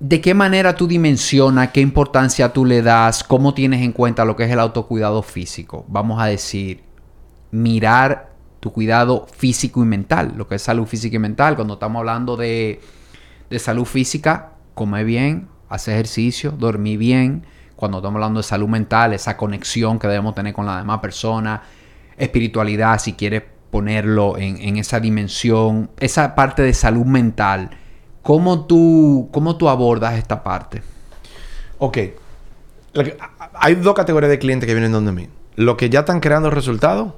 [0.00, 4.36] ¿de qué manera tú dimensionas, qué importancia tú le das, cómo tienes en cuenta lo
[4.36, 5.84] que es el autocuidado físico?
[5.88, 6.82] Vamos a decir,
[7.50, 11.56] mirar tu cuidado físico y mental, lo que es salud física y mental.
[11.56, 12.80] Cuando estamos hablando de,
[13.50, 17.46] de salud física, comer bien, hacer ejercicio, dormir bien.
[17.76, 21.62] Cuando estamos hablando de salud mental, esa conexión que debemos tener con la demás persona,
[22.16, 27.70] espiritualidad, si quieres ponerlo en, en esa dimensión, esa parte de salud mental.
[28.22, 30.82] ¿Cómo tú, cómo tú abordas esta parte?
[31.78, 31.98] Ok.
[33.54, 35.28] Hay dos categorías de clientes que vienen donde mí.
[35.54, 37.14] Los que ya están creando resultados,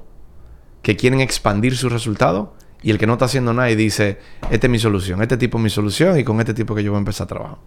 [0.82, 2.48] que quieren expandir sus resultados,
[2.82, 4.18] y el que no está haciendo nada y dice,
[4.50, 6.92] esta es mi solución, este tipo es mi solución, y con este tipo que yo
[6.92, 7.58] voy a empezar a trabajar.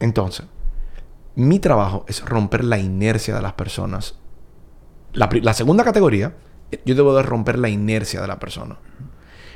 [0.00, 0.46] Entonces,
[1.36, 4.16] mi trabajo es romper la inercia de las personas.
[5.12, 6.34] La, la segunda categoría,
[6.84, 8.78] yo debo de romper la inercia de la persona.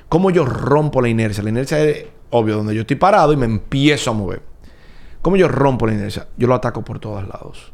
[0.09, 1.43] ¿Cómo yo rompo la inercia?
[1.43, 4.43] La inercia es, obvio, donde yo estoy parado y me empiezo a mover.
[5.23, 6.29] ¿Cómo yo rompo la inercia?
[6.37, 7.73] Yo lo ataco por todos lados.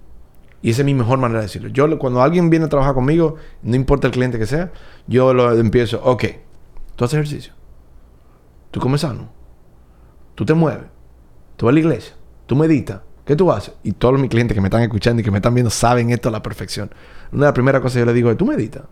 [0.60, 1.68] Y esa es mi mejor manera de decirlo.
[1.68, 4.72] Yo, cuando alguien viene a trabajar conmigo, no importa el cliente que sea,
[5.06, 6.24] yo lo empiezo, ok,
[6.96, 7.52] tú haces ejercicio,
[8.70, 9.28] tú comes sano,
[10.34, 10.86] tú te mueves,
[11.56, 12.14] tú vas a la iglesia,
[12.46, 13.74] tú meditas, ¿qué tú haces?
[13.84, 16.28] Y todos mis clientes que me están escuchando y que me están viendo saben esto
[16.28, 16.90] a la perfección.
[17.30, 18.82] Una de las primeras cosas que yo les digo es, ¿tú meditas?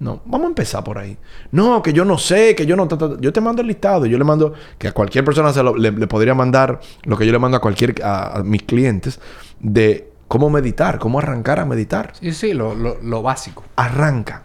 [0.00, 1.18] No, vamos a empezar por ahí.
[1.50, 2.86] No, que yo no sé, que yo no...
[3.20, 4.06] Yo te mando el listado.
[4.06, 4.52] Yo le mando...
[4.78, 7.56] Que a cualquier persona se lo- le, le podría mandar lo que yo le mando
[7.56, 7.96] a cualquier...
[8.04, 9.18] A mis clientes
[9.58, 12.12] de cómo meditar, cómo arrancar a meditar.
[12.20, 13.64] Sí, sí, lo, lo- lo básico.
[13.76, 14.44] Arranca.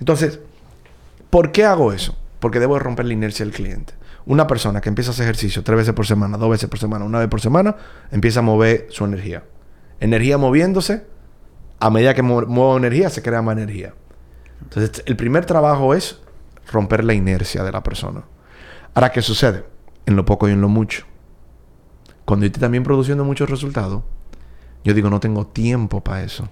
[0.00, 0.40] Entonces,
[1.30, 2.16] ¿por qué hago eso?
[2.40, 3.94] Porque debo de romper la inercia del cliente.
[4.24, 7.04] Una persona que empieza a hacer ejercicio tres veces por semana, dos veces por semana,
[7.04, 7.76] una vez por semana,
[8.10, 9.44] empieza a mover su energía.
[10.00, 11.06] Energía moviéndose,
[11.80, 13.94] a medida que mu- muevo energía, se crea más energía.
[14.62, 16.20] Entonces, el primer trabajo es
[16.70, 18.22] romper la inercia de la persona.
[18.94, 19.64] Ahora, ¿qué sucede?
[20.06, 21.04] En lo poco y en lo mucho.
[22.24, 24.02] Cuando yo estoy también produciendo muchos resultados,
[24.84, 26.48] yo digo, no tengo tiempo para eso.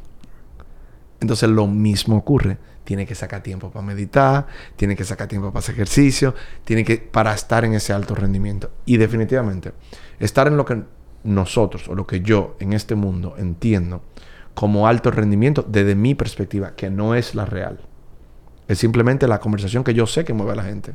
[1.20, 2.58] Entonces lo mismo ocurre.
[2.84, 6.96] Tiene que sacar tiempo para meditar, tiene que sacar tiempo para hacer ejercicio, tiene que
[6.96, 8.70] para estar en ese alto rendimiento.
[8.84, 9.72] Y definitivamente,
[10.18, 10.82] estar en lo que
[11.22, 14.02] nosotros o lo que yo en este mundo entiendo
[14.54, 17.80] como alto rendimiento desde mi perspectiva, que no es la real.
[18.66, 20.94] Es simplemente la conversación que yo sé que mueve a la gente.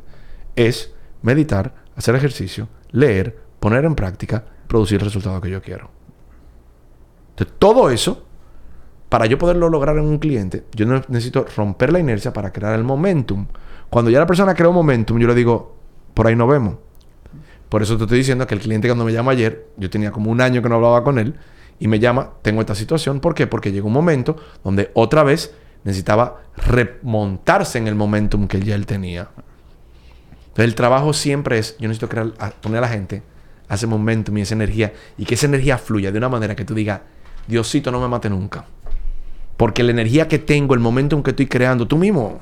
[0.54, 5.90] Es meditar, hacer ejercicio, leer, poner en práctica, producir el resultado que yo quiero.
[7.36, 8.26] De todo eso,
[9.08, 12.84] para yo poderlo lograr en un cliente, yo necesito romper la inercia para crear el
[12.84, 13.46] momentum.
[13.90, 15.76] Cuando ya la persona crea un momentum, yo le digo,
[16.14, 16.76] por ahí no vemos.
[17.68, 20.30] Por eso te estoy diciendo que el cliente cuando me llama ayer, yo tenía como
[20.30, 21.34] un año que no hablaba con él,
[21.78, 23.20] y me llama, tengo esta situación.
[23.20, 23.46] ¿Por qué?
[23.46, 28.86] Porque llegó un momento donde otra vez necesitaba remontarse en el momentum que ya él
[28.86, 29.28] tenía.
[30.48, 33.22] Entonces el trabajo siempre es, yo necesito crear, poner a la gente
[33.68, 36.74] ese momentum y esa energía, y que esa energía fluya de una manera que tú
[36.74, 37.00] digas,
[37.46, 38.64] Diosito no me mate nunca.
[39.56, 42.38] Porque la energía que tengo, el momentum que estoy creando, tú mismo,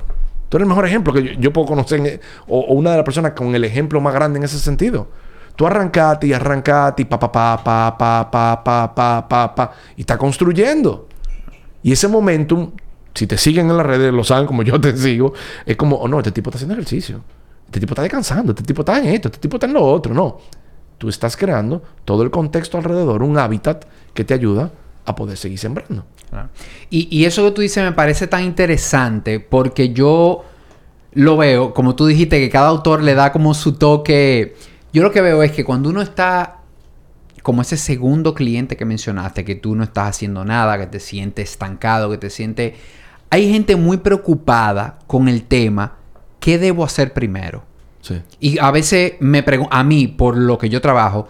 [0.49, 3.31] tú eres el mejor ejemplo que yo, puedo conocer, o, o, una de las personas
[3.31, 5.07] con el ejemplo más grande en ese sentido.
[5.55, 9.71] Tú arrancate y arrancate y pa, pa, pa, pa, pa, pa, pa, pa, pa, pa,
[9.95, 11.07] y está construyendo.
[11.81, 12.71] Y ese momentum,
[13.13, 15.33] si te siguen en las redes, lo saben como yo te sigo,
[15.65, 17.21] es como, oh no, este tipo está haciendo ejercicio.
[17.65, 20.13] Este tipo está descansando, este tipo está en esto, este tipo está en lo otro.
[20.13, 20.39] No.
[20.97, 24.71] Tú estás creando todo el contexto alrededor, un hábitat que te ayuda
[25.05, 26.05] a poder seguir sembrando.
[26.89, 30.43] Y, y, eso que tú dices me parece tan interesante porque yo
[31.13, 34.55] lo veo, como tú dijiste, que cada autor le da como su toque.
[34.91, 36.59] Yo lo que veo es que cuando uno está
[37.45, 41.51] como ese segundo cliente que mencionaste, que tú no estás haciendo nada, que te sientes
[41.51, 42.73] estancado, que te sientes...
[43.29, 45.97] Hay gente muy preocupada con el tema,
[46.39, 47.63] ¿qué debo hacer primero?
[48.01, 48.21] Sí.
[48.39, 51.27] Y a veces me pregunto, a mí, por lo que yo trabajo,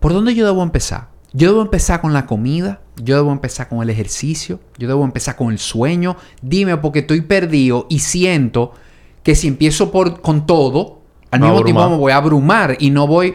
[0.00, 1.08] ¿por dónde yo debo empezar?
[1.32, 5.36] Yo debo empezar con la comida, yo debo empezar con el ejercicio, yo debo empezar
[5.36, 6.16] con el sueño.
[6.42, 8.72] Dime porque estoy perdido y siento
[9.22, 13.06] que si empiezo por, con todo, al mismo tiempo me voy a abrumar y no
[13.06, 13.34] voy...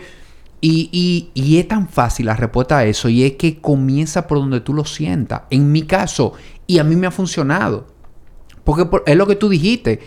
[0.66, 4.62] Y, y, es tan fácil la respuesta a eso y es que comienza por donde
[4.62, 5.42] tú lo sientas.
[5.50, 7.88] En mi caso, y a mí me ha funcionado.
[8.64, 10.00] Porque es lo que tú dijiste.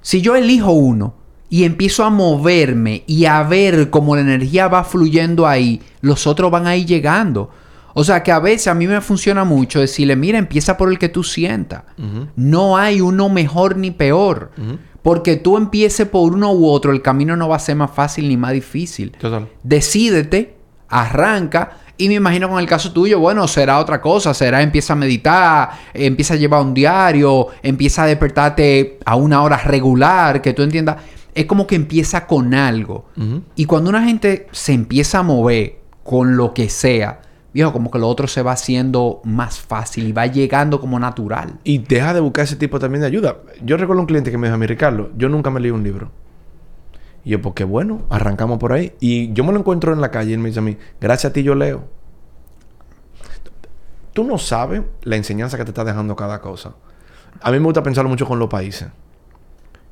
[0.00, 1.14] Si yo elijo uno
[1.50, 6.50] y empiezo a moverme y a ver cómo la energía va fluyendo ahí, los otros
[6.50, 7.50] van a ir llegando.
[7.94, 10.98] O sea que a veces a mí me funciona mucho decirle, mira, empieza por el
[10.98, 11.82] que tú sientas.
[12.36, 14.50] No hay uno mejor ni peor.
[15.02, 18.28] Porque tú empieces por uno u otro, el camino no va a ser más fácil
[18.28, 19.12] ni más difícil.
[19.12, 19.48] Total.
[19.62, 20.56] Decídete,
[20.88, 21.78] arranca.
[21.96, 25.70] Y me imagino con el caso tuyo, bueno, será otra cosa, será empieza a meditar,
[25.94, 30.96] empieza a llevar un diario, empieza a despertarte a una hora regular, que tú entiendas
[31.38, 33.06] es como que empieza con algo.
[33.54, 37.20] Y cuando una gente se empieza a mover con lo que sea,
[37.66, 41.58] como que lo otro se va haciendo más fácil y va llegando como natural.
[41.64, 43.38] Y deja de buscar ese tipo también de ayuda.
[43.62, 45.82] Yo recuerdo un cliente que me dijo a mí, Ricardo, yo nunca me leí un
[45.82, 46.10] libro.
[47.24, 48.92] Y yo, porque bueno, arrancamos por ahí.
[49.00, 51.30] Y yo me lo encuentro en la calle y él me dice a mí, gracias
[51.30, 51.84] a ti yo leo.
[54.12, 56.74] Tú no sabes la enseñanza que te está dejando cada cosa.
[57.40, 58.88] A mí me gusta pensarlo mucho con los países.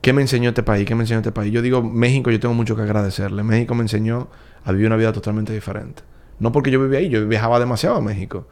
[0.01, 0.87] ¿Qué me enseñó este país?
[0.87, 1.53] ¿Qué me enseñó este país?
[1.53, 3.43] Yo digo, México, yo tengo mucho que agradecerle.
[3.43, 4.29] México me enseñó
[4.65, 6.03] a vivir una vida totalmente diferente.
[6.39, 8.47] No porque yo vivía ahí, yo viajaba demasiado a México.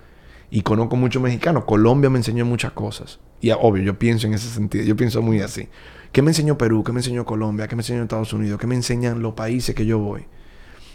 [0.50, 1.64] Y conozco muchos mexicanos.
[1.64, 3.18] Colombia me enseñó muchas cosas.
[3.40, 4.84] Y obvio, yo pienso en ese sentido.
[4.84, 5.68] Yo pienso muy así.
[6.12, 6.84] ¿Qué me enseñó Perú?
[6.84, 7.66] ¿Qué me enseñó Colombia?
[7.66, 8.60] ¿Qué me enseñó Estados Unidos?
[8.60, 10.26] ¿Qué me enseñan los países que yo voy?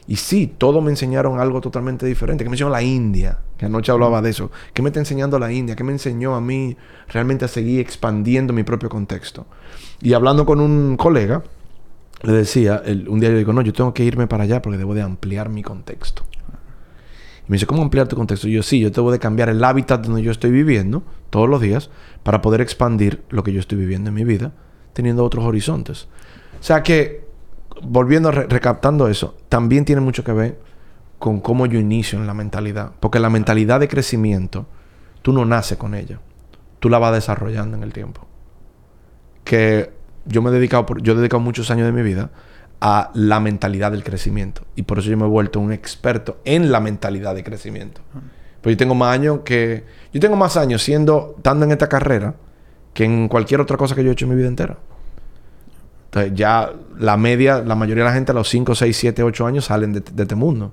[0.07, 2.43] Y sí, todos me enseñaron algo totalmente diferente.
[2.43, 3.39] ¿Qué me enseñó la India?
[3.57, 4.49] Que anoche hablaba de eso.
[4.73, 5.75] ¿Qué me está enseñando la India?
[5.75, 6.77] ¿Qué me enseñó a mí
[7.09, 9.45] realmente a seguir expandiendo mi propio contexto?
[10.01, 11.43] Y hablando con un colega,
[12.23, 14.95] le decía, un día yo digo, no, yo tengo que irme para allá porque debo
[14.95, 16.23] de ampliar mi contexto.
[17.49, 18.47] Me dice, ¿cómo ampliar tu contexto?
[18.47, 21.59] Y yo, sí, yo debo de cambiar el hábitat donde yo estoy viviendo todos los
[21.59, 21.89] días
[22.23, 24.53] para poder expandir lo que yo estoy viviendo en mi vida,
[24.93, 26.07] teniendo otros horizontes.
[26.59, 27.27] O sea que,
[27.81, 30.59] volviendo, recaptando eso, también tiene mucho que ver
[31.17, 32.91] con cómo yo inicio en la mentalidad.
[33.01, 34.65] Porque la mentalidad de crecimiento,
[35.21, 36.21] tú no naces con ella.
[36.79, 38.29] Tú la vas desarrollando en el tiempo
[39.49, 39.91] que
[40.25, 42.29] yo me he dedicado, yo he dedicado muchos años de mi vida
[42.81, 44.63] a la mentalidad del crecimiento.
[44.75, 48.01] Y por eso yo me he vuelto un experto en la mentalidad de crecimiento.
[48.61, 49.83] Pues yo tengo más años que...
[50.13, 52.35] Yo tengo más años siendo, estando en esta carrera,
[52.93, 54.77] que en cualquier otra cosa que yo he hecho en mi vida entera.
[56.05, 59.45] Entonces ya la media, la mayoría de la gente a los 5, 6, 7, 8
[59.45, 60.71] años salen de, de este mundo.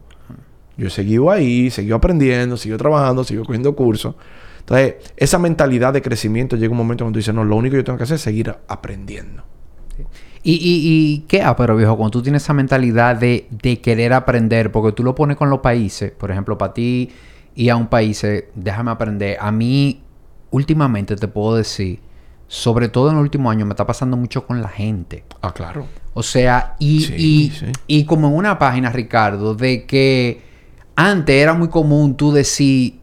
[0.77, 4.15] Yo he seguido ahí, seguido aprendiendo, sigo trabajando, sigo cogiendo cursos.
[4.61, 7.79] Entonces, esa mentalidad de crecimiento llega un momento cuando tú dices, no, lo único que
[7.79, 9.45] yo tengo que hacer es seguir aprendiendo.
[10.49, 11.97] ¿Y, y, y qué ah, pero viejo?
[11.97, 15.59] Cuando tú tienes esa mentalidad de, de querer aprender, porque tú lo pones con los
[15.59, 17.11] países, por ejemplo, para ti
[17.57, 19.39] y a un país, eh, déjame aprender.
[19.41, 20.03] A mí,
[20.51, 21.99] últimamente te puedo decir,
[22.47, 25.25] sobre todo en el último año, me está pasando mucho con la gente.
[25.43, 25.87] Ah, claro.
[26.15, 27.67] O sea, y, Sí, y, sí.
[27.89, 30.43] y como en una página, Ricardo, de que
[30.95, 33.01] antes era muy común tú decir,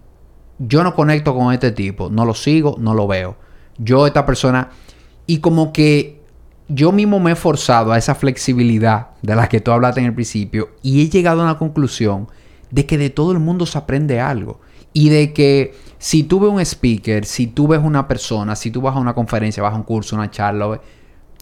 [0.60, 3.36] yo no conecto con este tipo, no lo sigo, no lo veo.
[3.77, 4.69] Yo, esta persona,
[5.27, 6.22] y como que
[6.73, 10.13] yo mismo me he forzado a esa flexibilidad de la que tú hablaste en el
[10.13, 12.27] principio y he llegado a una conclusión
[12.71, 14.59] de que de todo el mundo se aprende algo.
[14.91, 18.81] Y de que si tú ves un speaker, si tú ves una persona, si tú
[18.81, 20.79] vas a una conferencia, vas a un curso, una charla,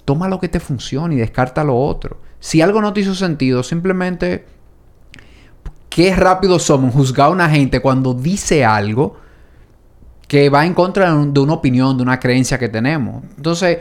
[0.06, 2.17] toma lo que te funcione y descarta lo otro.
[2.39, 4.46] Si algo no te hizo sentido, simplemente
[5.89, 9.17] qué rápido somos juzgar a una gente cuando dice algo
[10.28, 13.24] que va en contra de, de una opinión, de una creencia que tenemos.
[13.36, 13.80] Entonces,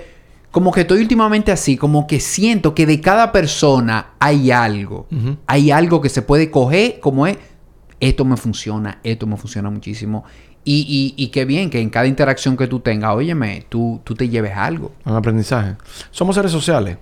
[0.51, 5.07] como que estoy últimamente así, como que siento que de cada persona hay algo.
[5.47, 7.39] Hay algo que se puede coger como es,
[8.01, 10.25] esto me funciona, esto me funciona muchísimo.
[10.65, 14.15] Y, y, y qué bien que en cada interacción que tú tengas, óyeme, tú, tú
[14.15, 14.93] te lleves algo.
[15.05, 15.77] Un aprendizaje.
[16.11, 16.99] Somos seres sociales.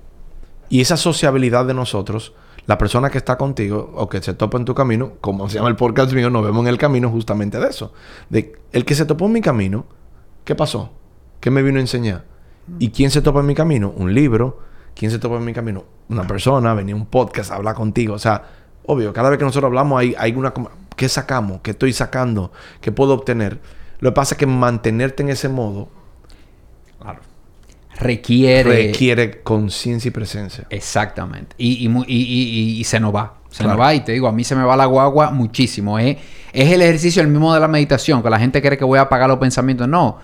[0.68, 2.34] Y esa sociabilidad de nosotros,
[2.66, 5.70] la persona que está contigo o que se topa en tu camino, como se llama
[5.70, 7.92] el podcast mío, nos vemos en el camino justamente de eso.
[8.28, 9.86] De el que se topó en mi camino,
[10.44, 10.92] ¿qué pasó?
[11.40, 12.24] ¿Qué me vino a enseñar?
[12.78, 13.92] ¿Y quién se topa en mi camino?
[13.96, 14.60] Un libro.
[14.94, 15.84] ¿Quién se topa en mi camino?
[16.08, 18.14] Una persona, venía un podcast a hablar contigo.
[18.14, 18.42] O sea,
[18.86, 20.52] obvio, cada vez que nosotros hablamos hay, hay una...
[20.96, 21.60] ¿Qué sacamos?
[21.62, 22.50] ¿Qué estoy sacando?
[22.80, 23.60] ¿Qué puedo obtener?
[24.00, 25.88] Lo que pasa es que mantenerte en ese modo
[28.00, 28.86] Requiere...
[28.86, 30.66] requiere conciencia y presencia.
[30.70, 31.56] Exactamente.
[31.58, 33.34] Y, y mu- y- y- y- y se nos va.
[33.50, 33.76] Se Claro.
[33.76, 33.94] nos va.
[33.94, 35.98] Y te digo, a mí se me va la guagua muchísimo.
[35.98, 36.16] Es,
[36.52, 39.02] es el ejercicio el mismo de la meditación, que la gente cree que voy a
[39.02, 39.88] apagar los pensamientos.
[39.88, 40.18] No.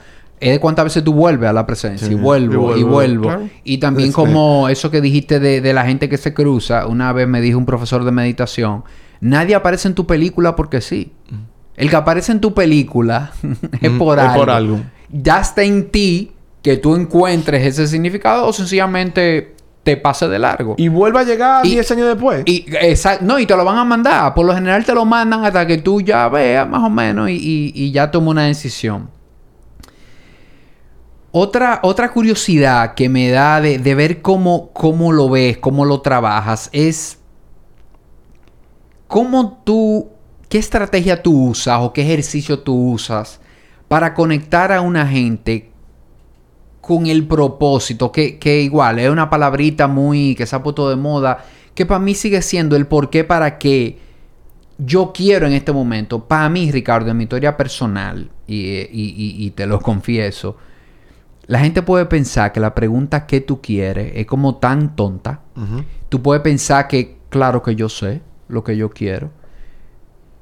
[0.45, 2.07] Es de cuántas veces tú vuelves a la presencia.
[2.07, 2.13] Sí.
[2.15, 3.49] Y vuelvo, Y y vuelvo, claro.
[3.65, 4.15] Y también Sí.
[4.15, 6.87] como eso que dijiste de, de la gente que se cruza.
[6.87, 8.85] Una vez me dijo un profesor de meditación.
[9.21, 11.13] Nadie aparece en tu película porque sí.
[11.77, 13.33] El que aparece en tu película
[13.81, 14.37] es Mm, por es algo.
[14.39, 14.81] por algo.
[15.11, 20.75] Ya está en ti que tú encuentres ese significado o sencillamente te pase de largo.
[20.79, 22.43] Y vuelve a llegar Y- 10 años después.
[22.47, 22.65] Y,
[23.21, 24.33] no, y te lo van a mandar.
[24.35, 27.35] Por lo general te lo mandan hasta que tú ya veas más o menos y,
[27.35, 29.11] y- y ya tomas una decisión.
[31.37, 36.71] Otra, otra curiosidad que me da de, ver cómo, cómo lo ves, cómo lo trabajas,
[36.73, 37.19] es
[39.09, 40.11] cómo tú,
[40.49, 43.41] qué estrategia tú usas o qué ejercicio tú usas
[43.89, 45.73] para conectar a una gente
[46.81, 50.95] con el propósito, que, que igual es una palabrita muy que se ha puesto de
[50.95, 51.45] moda,
[51.75, 53.99] que para mí sigue siendo el por qué, para qué
[54.79, 56.29] yo quiero en este momento.
[56.29, 60.57] Para mí, Ricardo, en mi historia personal, y- y te lo confieso,
[61.47, 64.13] la gente puede pensar que la pregunta ¿qué tú quieres?
[64.15, 65.41] es como tan tonta.
[66.09, 69.31] Tú puedes pensar que, claro que yo sé lo que yo quiero.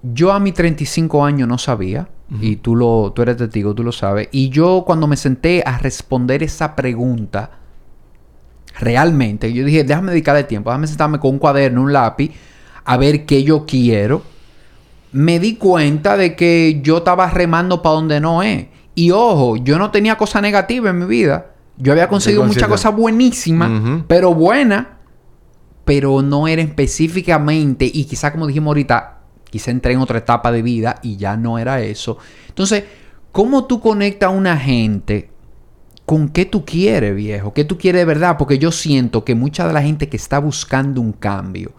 [0.02, 2.08] Yo a mis 35 años no sabía,
[2.40, 4.28] y tú, lo, tú eres testigo, tú lo sabes.
[4.32, 7.50] Y yo cuando me senté a responder esa pregunta,
[8.78, 12.30] realmente, yo dije, déjame dedicarle tiempo, déjame sentarme con un cuaderno, un lápiz,
[12.84, 14.22] a ver qué yo quiero.
[15.12, 18.66] Me di cuenta de que yo estaba remando para donde no es.
[18.94, 21.52] Y ojo, yo no tenía cosa negativa en mi vida.
[21.78, 24.86] Yo había conseguido muchas cosas buenísimas, pero buenas
[25.84, 29.18] pero no era específicamente, y quizá como dijimos ahorita,
[29.50, 32.18] quizá entré en otra etapa de vida y ya no era eso.
[32.48, 32.84] Entonces,
[33.32, 35.30] ¿cómo tú conectas a una gente
[36.06, 37.52] con qué tú quieres, viejo?
[37.52, 38.36] ¿Qué tú quieres de verdad?
[38.38, 41.72] Porque yo siento que mucha de la gente que está buscando un cambio,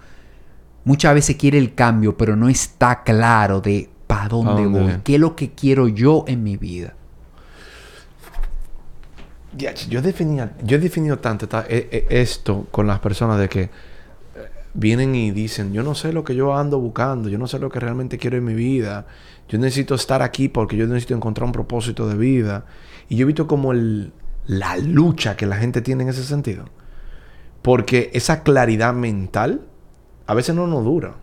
[0.84, 4.80] muchas veces quiere el cambio, pero no está claro de para dónde dónde?
[4.80, 6.96] voy, qué es lo que quiero yo en mi vida.
[9.90, 13.70] Yo, definía, yo he definido tanto e- e- esto con las personas de que eh,
[14.74, 17.70] vienen y dicen, yo no sé lo que yo ando buscando, yo no sé lo
[17.70, 19.06] que realmente quiero en mi vida,
[19.48, 22.66] yo necesito estar aquí porque yo necesito encontrar un propósito de vida.
[23.10, 26.66] Y yo he visto como la lucha que la gente tiene en ese sentido.
[27.62, 29.62] Porque esa claridad mental
[30.26, 31.16] a veces no nos dura.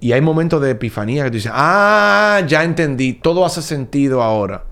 [0.00, 4.64] Y hay momentos de epifanía que tú dices, ah, ya entendí, todo hace sentido ahora.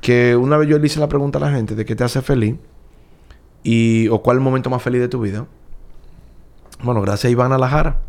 [0.00, 2.22] Que una vez yo le hice la pregunta a la gente de qué te hace
[2.22, 2.56] feliz
[3.62, 5.46] y o cuál es el momento más feliz de tu vida.
[6.82, 8.00] Bueno, gracias a Ivana Lajara.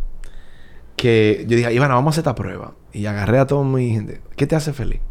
[0.95, 2.75] Que yo dije, Ivana, vamos a hacer esta prueba.
[2.93, 4.21] Y agarré a toda mi gente.
[4.35, 5.01] ¿Qué te hace feliz?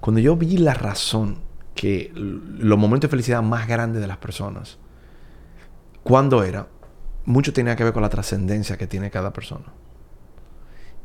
[0.00, 1.38] Cuando yo vi la razón
[1.74, 4.78] que los momentos de felicidad más grandes de las personas,
[6.02, 6.68] ¿cuándo era?
[7.24, 9.66] Mucho tenía que ver con la trascendencia que tiene cada persona.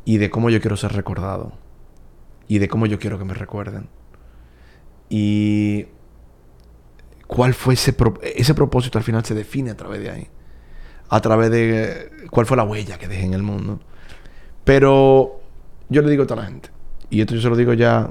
[0.06, 1.54] Y de cómo yo quiero ser recordado.
[2.48, 3.90] Y de cómo yo quiero que me recuerden.
[5.14, 5.88] Y
[7.28, 7.94] cuál fue ese,
[8.34, 10.28] ese propósito al final se define a través de ahí.
[11.10, 13.82] A través de cuál fue la huella que dejé en el mundo.
[14.64, 15.42] Pero
[15.90, 16.70] yo le digo a toda la gente,
[17.10, 18.10] y esto yo se lo digo ya,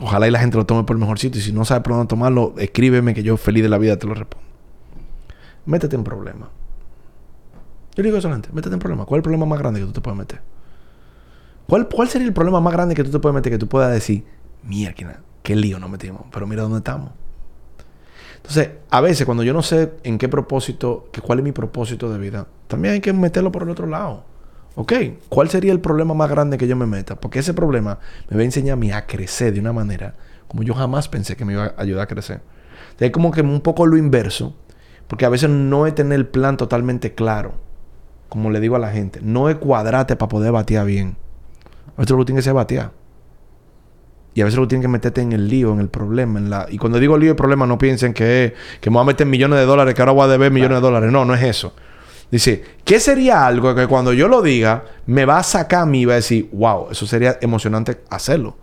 [0.00, 1.94] ojalá y la gente lo tome por el mejor sitio, y si no sabe por
[1.94, 4.46] dónde tomarlo, escríbeme que yo feliz de la vida te lo respondo.
[5.66, 6.48] Métete en problema.
[7.96, 9.04] Yo le digo a la gente, métete en problema.
[9.04, 10.40] ¿Cuál es el problema más grande que tú te puedes meter?
[11.66, 13.92] ¿Cuál, ¿Cuál sería el problema más grande que tú te puedes meter que tú puedas
[13.92, 14.24] decir,
[14.62, 15.20] mierda,
[15.50, 17.10] qué lío nos metimos, pero mira dónde estamos?
[18.36, 22.10] Entonces, a veces cuando yo no sé en qué propósito, que cuál es mi propósito
[22.12, 24.24] de vida, también hay que meterlo por el otro lado.
[24.76, 24.92] ¿Ok?
[25.28, 27.16] ¿Cuál sería el problema más grande que yo me meta?
[27.16, 27.98] Porque ese problema
[28.28, 30.14] me va a enseñar a mí a crecer de una manera
[30.46, 32.40] como yo jamás pensé que me iba a ayudar a crecer.
[32.98, 34.54] Es como que un poco lo inverso,
[35.06, 37.54] porque a veces no es tener el plan totalmente claro,
[38.28, 41.16] como le digo a la gente, no es cuadrarte para poder batear bien.
[41.96, 42.99] A veces lo que ser batear.
[44.40, 46.64] Y a veces lo tienes que meterte en el lío, en el problema.
[46.70, 49.58] Y cuando digo lío y problema, no piensen que, que me voy a meter millones
[49.58, 51.12] de dólares, que ahora voy a deber millones de dólares.
[51.12, 51.74] No, no es eso.
[52.30, 56.00] Dice, ¿qué sería algo que cuando yo lo diga, me va a sacar a mí
[56.00, 58.56] y va a decir, wow, eso sería emocionante hacerlo?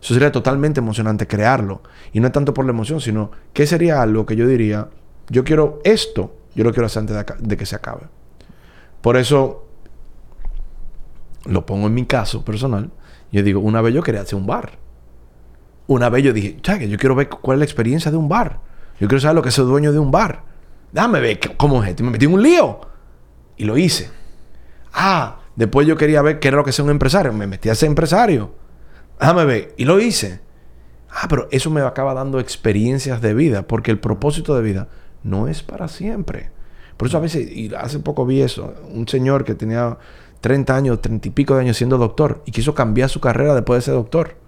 [0.00, 1.82] Eso sería totalmente emocionante crearlo.
[2.14, 4.88] Y no es tanto por la emoción, sino, ¿qué sería algo que yo diría,
[5.28, 8.06] yo quiero esto, yo lo quiero hacer antes de, de que se acabe?
[9.02, 9.66] Por eso,
[11.44, 12.90] lo pongo en mi caso personal.
[13.30, 14.87] Yo digo, una vez yo quería hacer un bar.
[15.88, 18.60] Una vez yo dije, que yo quiero ver cuál es la experiencia de un bar.
[19.00, 20.44] Yo quiero saber lo que es el dueño de un bar.
[20.92, 22.04] Déjame ver cómo es esto.
[22.04, 22.80] Me metí en un lío.
[23.56, 24.10] Y lo hice.
[24.92, 27.32] Ah, después yo quería ver qué era lo que es un empresario.
[27.32, 28.52] Me metí a ser empresario.
[29.18, 29.74] Déjame ver.
[29.78, 30.40] Y lo hice.
[31.10, 33.66] Ah, pero eso me acaba dando experiencias de vida.
[33.66, 34.88] Porque el propósito de vida
[35.22, 36.50] no es para siempre.
[36.98, 39.96] Por eso a veces, y hace poco vi eso, un señor que tenía
[40.42, 43.78] 30 años, 30 y pico de años siendo doctor y quiso cambiar su carrera después
[43.78, 44.47] de ser doctor.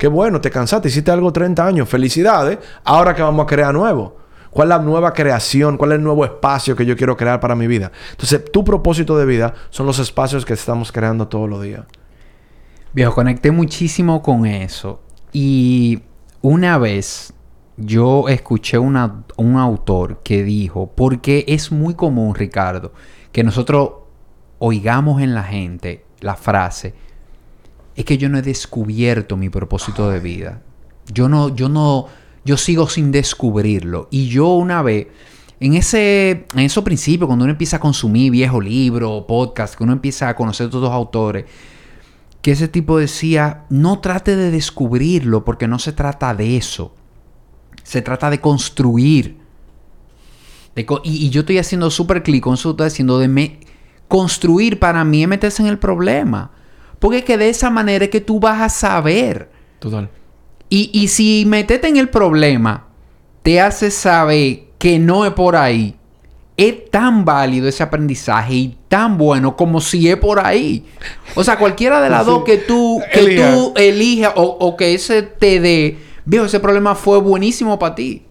[0.00, 2.58] Qué bueno, te cansaste, hiciste algo 30 años, felicidades.
[2.84, 4.16] Ahora que vamos a crear nuevo.
[4.50, 5.76] ¿Cuál es la nueva creación?
[5.76, 7.92] ¿Cuál es el nuevo espacio que yo quiero crear para mi vida?
[8.12, 11.84] Entonces, tu propósito de vida son los espacios que estamos creando todos los días.
[12.94, 15.02] Viejo, conecté muchísimo con eso.
[15.34, 16.00] Y
[16.40, 17.34] una vez
[17.76, 22.94] yo escuché una, un autor que dijo, porque es muy común, Ricardo,
[23.32, 23.90] que nosotros
[24.60, 26.94] oigamos en la gente la frase,
[28.00, 30.62] es que yo no he descubierto mi propósito de vida.
[31.12, 32.06] Yo no, yo no,
[32.44, 34.08] yo sigo sin descubrirlo.
[34.10, 35.08] Y yo una vez,
[35.60, 39.92] en ese, en esos principios, cuando uno empieza a consumir viejos libros, podcast, que uno
[39.92, 41.44] empieza a conocer a todos los autores,
[42.42, 46.94] que ese tipo decía, no trate de descubrirlo porque no se trata de eso.
[47.82, 49.38] Se trata de construir.
[51.04, 53.60] y, yo estoy haciendo súper clic con eso, estoy haciendo de
[54.08, 56.52] construir para mí es meterse en el problema.
[57.00, 59.50] Porque es que de esa manera es que tú vas a saber.
[59.80, 60.08] Total.
[60.68, 62.86] Y, si metete en el problema,
[63.42, 65.96] te hace saber que no es por ahí.
[66.56, 70.84] Es tan válido ese aprendizaje y tan bueno como si es por ahí.
[71.34, 75.58] O sea, cualquiera de las dos que tú, que tú elijas o, que ese te
[75.58, 78.22] dé, viejo, ese problema fue buenísimo para ti.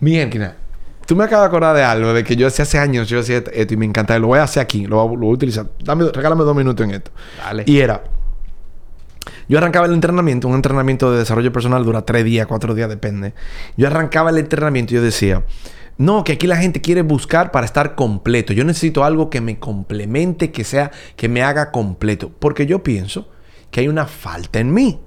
[0.00, 0.56] Mierda.
[1.12, 3.74] Tú me acabas de acordar de algo, de que yo hace años yo hacía esto
[3.74, 4.18] y me encanta.
[4.18, 5.66] Lo voy a hacer aquí, lo voy, a utilizar.
[5.84, 7.10] Dame, regálame dos minutos en esto.
[7.36, 7.64] Dale.
[7.66, 8.02] Y era,
[9.46, 13.34] yo arrancaba el entrenamiento, un entrenamiento de desarrollo personal dura tres días, cuatro días, depende.
[13.76, 15.44] Yo arrancaba el entrenamiento y yo decía,
[15.98, 18.54] no, que aquí la gente quiere buscar para estar completo.
[18.54, 22.32] Yo necesito algo que me complemente, que sea, que me haga completo.
[22.38, 23.28] Porque yo pienso
[23.70, 24.98] que hay una falta en mí.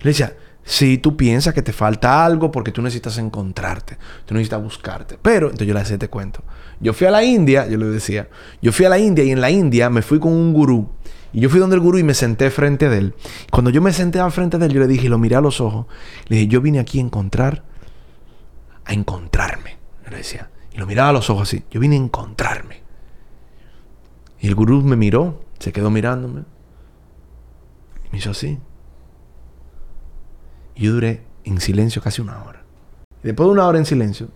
[0.00, 0.34] Y le decía,
[0.68, 3.96] si tú piensas que te falta algo porque tú necesitas encontrarte,
[4.26, 5.16] tú necesitas buscarte.
[5.22, 6.42] Pero, entonces yo le hacía te cuento.
[6.80, 8.28] Yo fui a la India, yo le decía,
[8.60, 10.90] yo fui a la India y en la India me fui con un gurú
[11.32, 13.14] y yo fui donde el gurú y me senté frente de él.
[13.52, 15.40] Cuando yo me senté al frente de él, yo le dije, y lo miré a
[15.40, 15.86] los ojos,
[16.26, 17.62] le dije, yo vine aquí a encontrar,
[18.84, 19.76] a encontrarme.
[20.10, 22.82] Le decía, y lo miraba a los ojos así, yo vine a encontrarme.
[24.40, 26.40] Y el gurú me miró, se quedó mirándome.
[28.06, 28.58] Y me hizo así.
[30.76, 32.62] Y yo duré en silencio casi una hora.
[33.22, 34.28] Y después de una hora en silencio,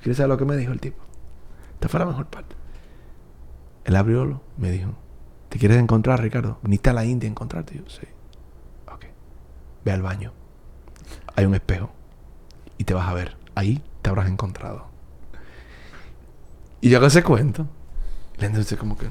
[0.00, 1.02] ¿quieres saber lo que me dijo el tipo?
[1.74, 2.56] Esta fue la mejor parte.
[3.84, 4.94] El abrió, me dijo,
[5.48, 6.58] ¿Te quieres encontrar, Ricardo?
[6.62, 7.74] ¿Viniste a la India a encontrarte?
[7.74, 8.06] Yo, sí.
[8.92, 9.06] Ok.
[9.84, 10.32] Ve al baño.
[11.36, 11.90] Hay un espejo.
[12.76, 13.36] Y te vas a ver.
[13.54, 14.86] Ahí te habrás encontrado.
[16.80, 17.66] Y yo hago ese cuento.
[18.38, 19.06] Entonces, como que.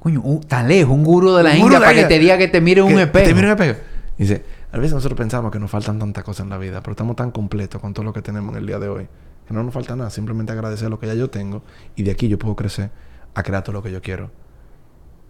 [0.00, 2.60] Coño, uh, tan lejos, un gurú de la India para que te diga que te
[2.60, 3.26] mire un espejo.
[3.26, 3.80] te mire un espejo.
[4.16, 7.16] dice, a veces nosotros pensamos que nos faltan tantas cosas en la vida, pero estamos
[7.16, 9.08] tan completos con todo lo que tenemos en el día de hoy,
[9.46, 11.62] que no nos falta nada, simplemente agradecer lo que ya yo tengo
[11.96, 12.90] y de aquí yo puedo crecer
[13.34, 14.30] a crear todo lo que yo quiero.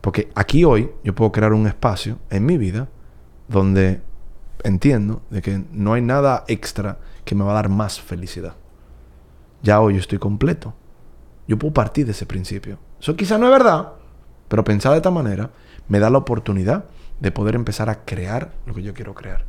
[0.01, 2.89] Porque aquí hoy yo puedo crear un espacio en mi vida
[3.49, 4.01] donde
[4.64, 8.55] entiendo de que no hay nada extra que me va a dar más felicidad.
[9.62, 10.74] ya hoy yo estoy completo.
[11.47, 12.78] Yo puedo partir de ese principio.
[13.01, 13.93] Eso quizá no es verdad,
[14.49, 15.51] pero pensar de esta manera
[15.89, 16.84] me da la oportunidad
[17.20, 19.44] de poder empezar a crear lo que yo quiero crear.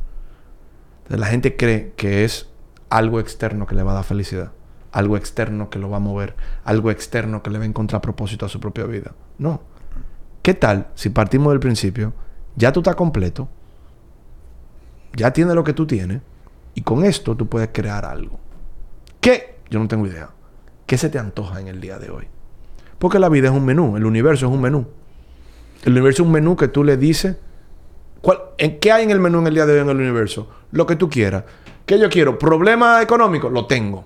[1.08, 2.48] La gente cree que es
[2.88, 4.52] algo externo que le va a dar felicidad,
[4.92, 8.46] algo externo que lo va a mover, algo externo que le va a encontrar propósito
[8.46, 9.12] a su propia vida.
[9.38, 9.62] No.
[10.42, 12.12] ¿Qué tal si partimos del principio?
[12.56, 13.48] Ya tú estás completo,
[15.14, 16.22] ya tienes lo que tú tienes,
[16.74, 18.38] y con esto tú puedes crear algo.
[19.20, 19.58] ¿Qué?
[19.70, 20.30] Yo no tengo idea.
[20.86, 22.26] ¿Qué se te antoja en el día de hoy?
[22.98, 24.86] Porque la vida es un menú, el universo es un menú.
[25.84, 27.36] El universo es un menú que tú le dices.
[28.20, 30.48] ¿Cuál, en, ¿Qué hay en el menú en el día de hoy en el universo?
[30.72, 31.44] Lo que tú quieras.
[31.86, 32.38] ¿Qué yo quiero?
[32.38, 33.50] ¿Problema económico?
[33.50, 34.04] Lo tengo.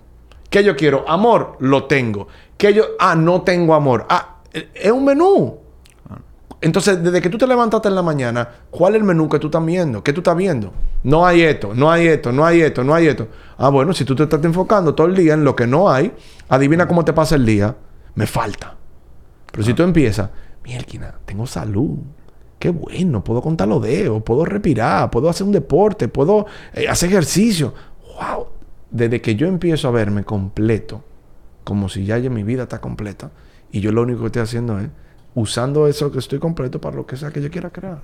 [0.49, 1.05] ¿Qué yo quiero?
[1.09, 2.29] Amor, lo tengo.
[2.57, 2.85] ¿Qué yo?
[2.99, 4.07] Ah, no tengo amor.
[4.09, 5.59] Ah, es un menú.
[6.61, 9.49] Entonces, desde que tú te levantaste en la mañana, ¿cuál es el menú que tú
[9.49, 10.03] estás viendo?
[10.03, 10.73] ¿Qué tú estás viendo?
[11.03, 13.29] No hay esto, no hay esto, no hay esto, no hay esto.
[13.59, 16.11] Ah, bueno, si tú te estás enfocando todo el día en lo que no hay,
[16.49, 17.77] adivina cómo te pasa el día.
[18.15, 18.77] Me falta.
[19.53, 20.31] Pero si tú empiezas,
[20.65, 21.99] mierda, tengo salud.
[22.59, 27.11] Qué bueno, puedo contar los dedos, puedo respirar, puedo hacer un deporte, puedo eh, hacer
[27.11, 27.75] ejercicio.
[28.19, 28.47] ¡Wow!
[28.91, 31.03] Desde que yo empiezo a verme completo,
[31.65, 33.33] como si ya, ya mi vida está completa,
[33.71, 34.89] y yo lo único que estoy haciendo es
[35.35, 38.01] usando eso que estoy completo para lo que sea que yo quiera crear.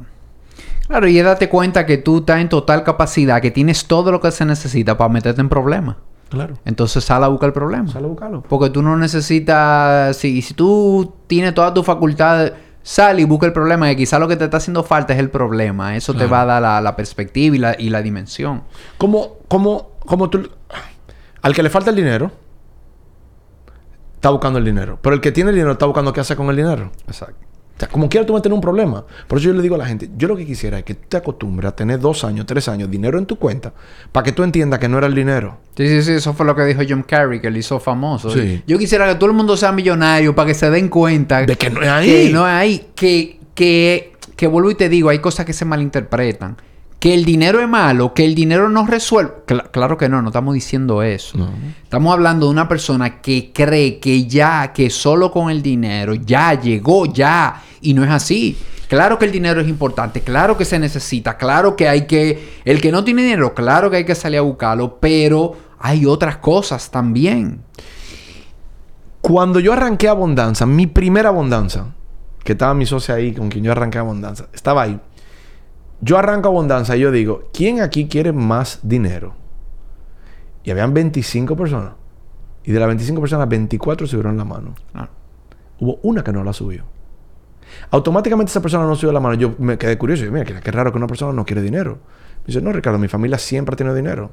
[0.86, 4.30] Claro, y date cuenta que tú estás en total capacidad, que tienes todo lo que
[4.32, 5.96] se necesita para meterte en problemas.
[6.28, 6.54] Claro.
[6.64, 7.88] Entonces sal a buscar el problema.
[7.88, 8.42] Sal a buscarlo.
[8.42, 10.16] Porque tú no necesitas.
[10.16, 12.52] Si, si tú tienes toda tu facultad,
[12.82, 13.88] sal y busca el problema.
[13.88, 15.96] Que quizás lo que te está haciendo falta es el problema.
[15.96, 18.64] Eso te va a dar la, la perspectiva y la, y la dimensión.
[18.98, 20.50] Como, como, como tú.
[21.42, 22.32] Al que le falta el dinero,
[24.14, 24.98] está buscando el dinero.
[25.00, 26.90] Pero el que tiene el dinero está buscando qué hacer con el dinero.
[27.06, 27.49] Exacto.
[27.80, 29.06] Sea, como quiera tú vas a tener un problema.
[29.26, 31.06] Por eso yo le digo a la gente, yo lo que quisiera es que tú
[31.08, 33.72] te acostumbres a tener dos años, tres años, dinero en tu cuenta,
[34.12, 35.56] para que tú entiendas que no era el dinero.
[35.78, 36.12] Sí, sí, sí.
[36.12, 38.28] Eso fue lo que dijo John Kerry, que le hizo famoso.
[38.28, 38.62] Sí.
[38.66, 41.70] Yo quisiera que todo el mundo sea millonario para que se den cuenta De que
[41.70, 42.06] no es ahí.
[42.06, 42.86] Que no es ahí.
[42.94, 46.58] Que, que, que vuelvo y te digo, hay cosas que se malinterpretan.
[47.00, 49.32] Que el dinero es malo, que el dinero no resuelve.
[49.46, 51.38] Cla- claro que no, no estamos diciendo eso.
[51.38, 51.48] No.
[51.82, 56.60] Estamos hablando de una persona que cree que ya, que solo con el dinero, ya
[56.60, 57.62] llegó, ya.
[57.80, 58.56] Y no es así.
[58.86, 62.58] Claro que el dinero es importante, claro que se necesita, claro que hay que.
[62.64, 66.36] El que no tiene dinero, claro que hay que salir a buscarlo, pero hay otras
[66.38, 67.60] cosas también.
[69.20, 71.86] Cuando yo arranqué Abundanza, mi primera Abundanza,
[72.42, 74.98] que estaba mi socia ahí con quien yo arranqué Abundanza, estaba ahí.
[76.00, 79.34] Yo arranco Abundanza y yo digo, ¿quién aquí quiere más dinero?
[80.64, 81.92] Y habían 25 personas.
[82.64, 84.74] Y de las 25 personas, 24 subieron la mano.
[84.94, 85.08] Ah,
[85.80, 86.84] Hubo una que no la subió.
[87.90, 89.34] Automáticamente esa persona no subió la mano.
[89.34, 90.22] Yo me quedé curioso.
[90.22, 91.98] Y yo, mira, qué, raro que una persona no quiere dinero.
[92.40, 94.30] Me dice, no, Ricardo, mi familia siempre ha tenido dinero.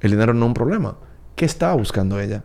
[0.00, 0.96] El dinero no es un problema.
[1.34, 2.44] ¿Qué estaba buscando ella?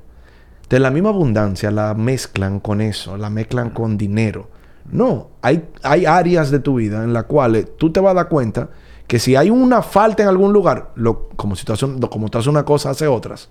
[0.69, 4.49] De la misma abundancia la mezclan con eso, la mezclan con dinero.
[4.89, 8.29] No, hay, hay áreas de tu vida en las cuales tú te vas a dar
[8.29, 8.69] cuenta
[9.07, 12.29] que si hay una falta en algún lugar, lo, como si tú haces, un- como
[12.29, 13.49] tú haces una cosa, hace otras.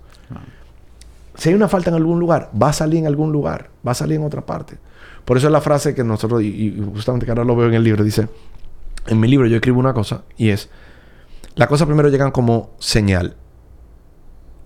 [1.35, 3.95] Si hay una falta en algún lugar, va a salir en algún lugar, va a
[3.95, 4.77] salir en otra parte.
[5.25, 7.75] Por eso es la frase que nosotros, y, y justamente que ahora lo veo en
[7.75, 8.27] el libro, dice,
[9.07, 10.69] en mi libro yo escribo una cosa y es,
[11.55, 13.35] las cosas primero llegan como señal.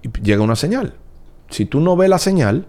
[0.01, 0.95] Y llega una señal.
[1.49, 2.67] Si tú no ves la señal,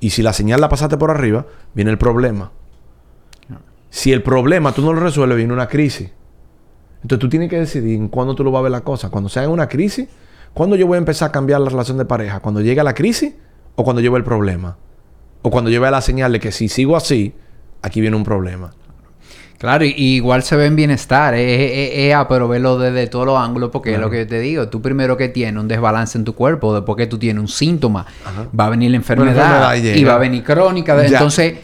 [0.00, 2.50] y si la señal la pasaste por arriba, viene el problema.
[3.94, 6.10] Si el problema tú no lo resuelves, viene una crisis.
[7.02, 9.10] Entonces tú tienes que decidir en cuándo tú lo vas a ver la cosa.
[9.10, 10.08] Cuando sea en una crisis,
[10.54, 12.40] ¿cuándo yo voy a empezar a cambiar la relación de pareja?
[12.40, 13.34] ¿Cuando llegue la crisis
[13.76, 14.78] o cuando lleve el problema?
[15.42, 17.34] O cuando lleve la señal de que si sigo así,
[17.82, 18.72] aquí viene un problema.
[19.58, 22.78] Claro, y, y igual se ve en bienestar, es, es- es- es a, pero verlo
[22.78, 25.60] desde todos los ángulos, porque es lo que yo te digo, tú primero que tienes
[25.60, 28.48] un desbalance en tu cuerpo, después que tú tienes un síntoma, Ajá.
[28.58, 29.96] va a venir la enfermedad, enfermedad llega.
[29.98, 31.16] y va a venir crónica, Ya.
[31.18, 31.58] entonces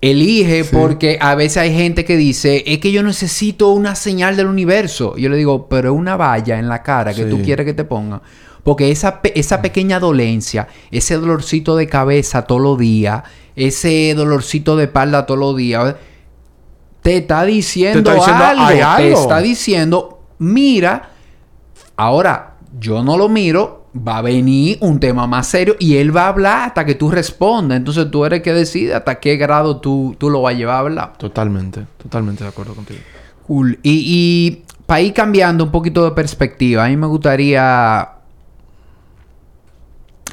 [0.00, 0.70] elige Sí.
[0.72, 5.16] porque a veces hay gente que dice, es que yo necesito una señal del universo,
[5.16, 7.30] yo le digo, pero es una valla en la cara que Sí.
[7.30, 8.22] tú quieres que te ponga.
[8.62, 13.22] Porque esa, pe- esa pequeña dolencia, ese dolorcito de cabeza todos los días,
[13.56, 15.94] ese dolorcito de espalda todos los días,
[17.02, 19.20] te está diciendo, Te está diciendo, algo, "Hay Te algo".
[19.20, 21.10] está diciendo, mira,
[21.96, 26.24] ahora yo no lo miro, va a venir un tema más serio y él va
[26.24, 27.76] a hablar hasta que tú respondas.
[27.78, 30.76] Entonces tú eres el que decide hasta qué grado tú, tú lo vas a llevar
[30.76, 31.12] a hablar.
[31.18, 33.00] Totalmente, totalmente de acuerdo contigo.
[33.46, 33.78] Cool.
[33.82, 38.10] Y, y para ir cambiando un poquito de perspectiva, a mí me gustaría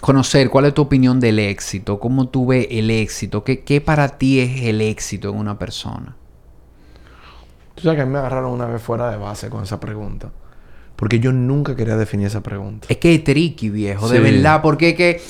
[0.01, 4.09] conocer cuál es tu opinión del éxito, cómo tú ves el éxito, qué, qué para
[4.09, 6.15] ti es el éxito en una persona.
[7.75, 10.29] Tú sabes que a mí me agarraron una vez fuera de base con esa pregunta.
[10.97, 12.87] Porque yo nunca quería definir esa pregunta.
[12.89, 15.21] Es que es tricky, viejo, de verdad, porque es que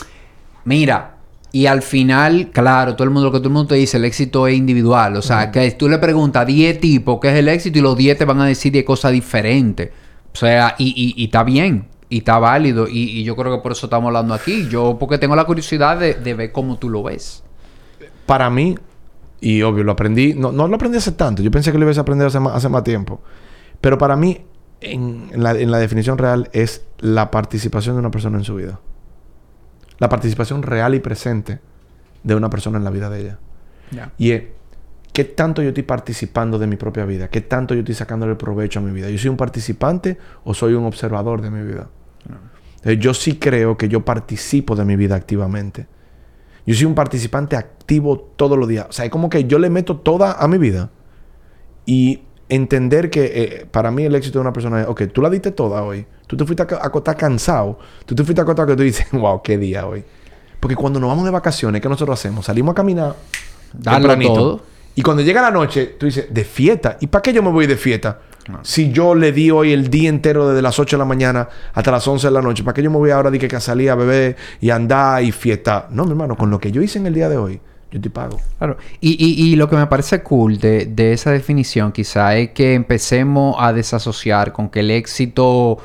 [0.67, 1.15] Mira,
[1.53, 4.03] y al final, claro, todo el mundo, lo que todo el mundo te dice, el
[4.03, 5.15] éxito es individual.
[5.15, 7.95] O sea, que tú le preguntas a 10 tipos qué es el éxito y los
[7.95, 9.91] 10 te van a decir 10 cosas diferentes.
[10.33, 12.85] O sea, y, y, y está bien, y está válido.
[12.85, 14.67] Y, y yo creo que por eso estamos hablando aquí.
[14.69, 17.45] Yo, porque tengo la curiosidad de, de ver cómo tú lo ves.
[18.25, 18.75] Para mí,
[19.39, 21.97] y obvio, lo aprendí, no, no lo aprendí hace tanto, yo pensé que lo iba
[21.97, 23.21] a aprender hace más, hace más tiempo.
[23.79, 24.41] Pero para mí,
[24.81, 28.55] en, en la, en la definición real, es la participación de una persona en su
[28.55, 28.79] vida.
[29.99, 31.59] La participación real y presente
[32.23, 33.39] de una persona en la vida de ella.
[34.17, 34.43] Y es,
[35.13, 37.29] ¿qué tanto yo estoy participando de mi propia vida?
[37.29, 39.09] ¿Qué tanto yo estoy sacándole provecho a mi vida?
[39.09, 41.89] ¿Yo soy un participante o soy un observador de mi vida?
[42.99, 45.87] Yo sí creo que yo participo de mi vida activamente.
[46.65, 48.87] Yo soy un participante activo todos los días.
[48.89, 50.91] O sea, es como que yo le meto toda a mi vida.
[51.85, 55.29] Y entender que eh, para mí el éxito de una persona es, ok, tú la
[55.29, 56.05] diste toda hoy.
[56.27, 57.79] Tú te fuiste a ca- a acostar cansado.
[58.05, 60.03] Tú te fuiste a acostar que tú dices, wow, qué día hoy.
[60.59, 62.45] Porque cuando nos vamos de vacaciones, ¿qué nosotros hacemos?
[62.45, 63.15] Salimos a caminar.
[63.83, 64.33] Tempranito.
[64.33, 64.61] todo.
[64.95, 66.97] Y cuando llega la noche, tú dices, de fiesta.
[66.99, 68.19] ¿Y para qué yo me voy de fiesta?
[68.63, 71.91] Si yo le di hoy el día entero desde las 8 de la mañana hasta
[71.91, 73.89] las 11 de la noche, ¿para qué yo me voy ahora de que a salir
[73.91, 75.87] a beber y andar y fiesta?
[75.91, 77.59] No, mi hermano, con lo que yo hice en el día de hoy,
[77.91, 78.39] yo te pago.
[78.57, 78.77] Claro.
[78.99, 82.73] Y, y, y lo que me parece cool de, de esa definición quizá es que
[82.73, 85.77] empecemos a desasociar con que el éxito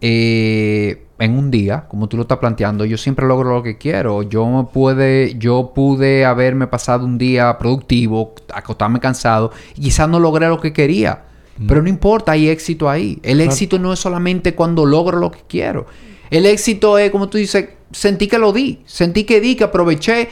[0.00, 4.22] eh, en un día, como tú lo estás planteando, yo siempre logro lo que quiero.
[4.22, 10.18] Yo me puede, yo pude haberme pasado un día productivo, acostarme cansado, y quizás no
[10.18, 11.24] logré lo que quería.
[11.68, 13.18] Pero no importa, hay éxito ahí.
[13.22, 15.84] El éxito no es solamente cuando logro lo que quiero.
[16.30, 20.30] El éxito es, como tú dices, sentí que lo di, sentí que di, que aproveché.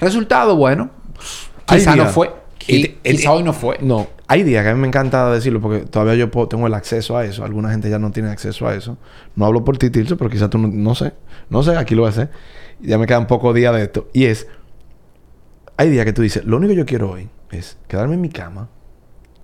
[0.00, 0.90] Resultado, bueno,
[1.66, 2.30] quizá no días- fue.
[2.66, 3.78] y te- quizá hoy no fue.
[3.80, 6.74] No, hay días que a mí me encanta decirlo porque todavía yo puedo- tengo el
[6.74, 7.44] acceso a eso.
[7.44, 8.96] Alguna gente ya no tiene acceso a eso.
[9.36, 11.12] No hablo por ti, Tilso, pero quizás tú no, no sé.
[11.48, 12.30] No sé, aquí lo voy a hacer.
[12.80, 14.08] Ya me quedan pocos días de esto.
[14.12, 14.46] Y es,
[15.76, 18.28] hay días que tú dices, lo único que yo quiero hoy es quedarme en mi
[18.28, 18.68] cama,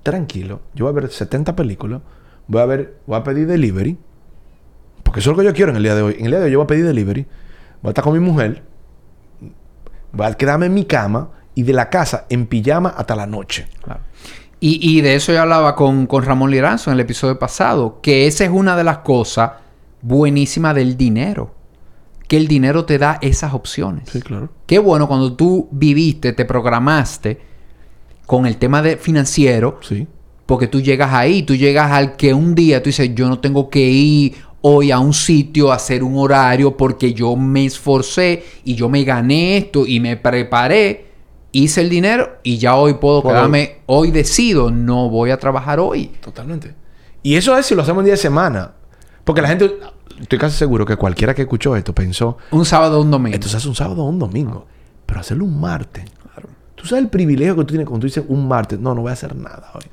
[0.03, 0.61] tranquilo.
[0.75, 2.01] Yo voy a ver 70 películas.
[2.49, 3.99] Voy a ver, voy a pedir delivery.
[5.03, 6.17] Porque eso es lo que yo quiero en el día de hoy.
[6.19, 7.27] En el día de hoy yo voy a pedir delivery.
[7.83, 8.63] Voy a estar con mi mujer.
[10.17, 13.69] Voy a quedarme en mi cama y de la casa en pijama hasta la noche.
[13.83, 14.01] Claro.
[14.59, 18.27] Y, y de eso yo hablaba con, con Ramón Liranzo en el episodio pasado, que
[18.27, 19.53] esa es una de las cosas
[20.03, 21.55] buenísimas del dinero.
[22.29, 24.11] Que el dinero te da esas opciones.
[24.25, 24.49] claro.
[24.67, 27.41] Qué bueno cuando tú viviste, te programaste
[28.27, 30.09] con el tema de financiero, Sí.
[30.47, 33.71] porque tú llegas ahí, tú llegas al que un día tú dices, yo no tengo
[33.71, 34.35] que ir
[34.69, 39.05] hoy a un sitio a hacer un horario porque yo me esforcé y yo me
[39.05, 41.07] gané esto y me preparé,
[41.53, 46.09] hice el dinero y ya hoy puedo quedarme, hoy decido, no voy a trabajar hoy.
[46.21, 46.75] Totalmente.
[47.23, 48.73] Y eso es si lo hacemos en día de semana.
[49.23, 49.73] Porque la gente,
[50.21, 53.35] estoy casi seguro que cualquiera que escuchó esto pensó, Un sábado o un domingo.
[53.35, 54.67] esto se hace un sábado o un domingo.
[55.07, 56.05] Pero hacerlo un martes.
[56.75, 58.81] Tú sabes el privilegio que tú tienes cuando tú dices un martes.
[58.81, 59.85] No, no voy a hacer nada hoy.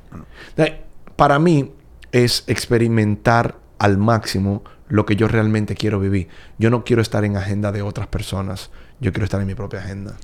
[1.14, 1.70] Para mí
[2.10, 6.28] es experimentar al máximo lo que yo realmente quiero vivir.
[6.58, 8.70] Yo no quiero estar en agenda de otras personas.
[8.98, 10.16] Yo quiero estar en mi propia agenda.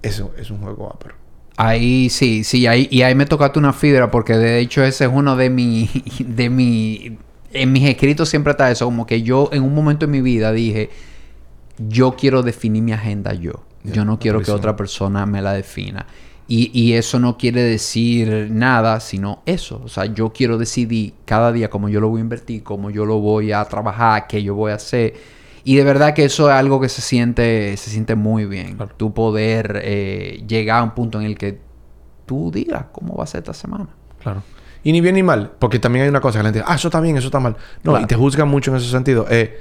[0.00, 1.16] Eso es un juego ápero.
[1.56, 5.10] Ahí sí, sí, ahí, y ahí me tocaste una fibra porque de hecho ese es
[5.12, 7.18] uno de mi, de mi,
[7.52, 10.52] en mis escritos siempre está eso, como que yo en un momento en mi vida
[10.52, 10.90] dije,
[11.78, 16.06] yo quiero definir mi agenda yo, yo no quiero que otra persona me la defina.
[16.50, 19.82] Y, y eso no quiere decir nada, sino eso.
[19.84, 23.04] O sea, yo quiero decidir cada día cómo yo lo voy a invertir, cómo yo
[23.04, 25.14] lo voy a trabajar, qué yo voy a hacer.
[25.64, 28.76] Y de verdad que eso es algo que se siente, se siente muy bien.
[28.76, 28.92] Claro.
[28.96, 31.60] Tú poder eh, llegar a un punto en el que
[32.24, 33.88] tú digas cómo va a ser esta semana.
[34.22, 34.42] Claro.
[34.82, 36.76] Y ni bien ni mal, porque también hay una cosa que la gente dice, ah,
[36.76, 37.56] eso está bien, eso está mal.
[37.82, 38.04] No, Claro.
[38.04, 39.26] y te juzgan mucho en ese sentido.
[39.28, 39.58] Eh,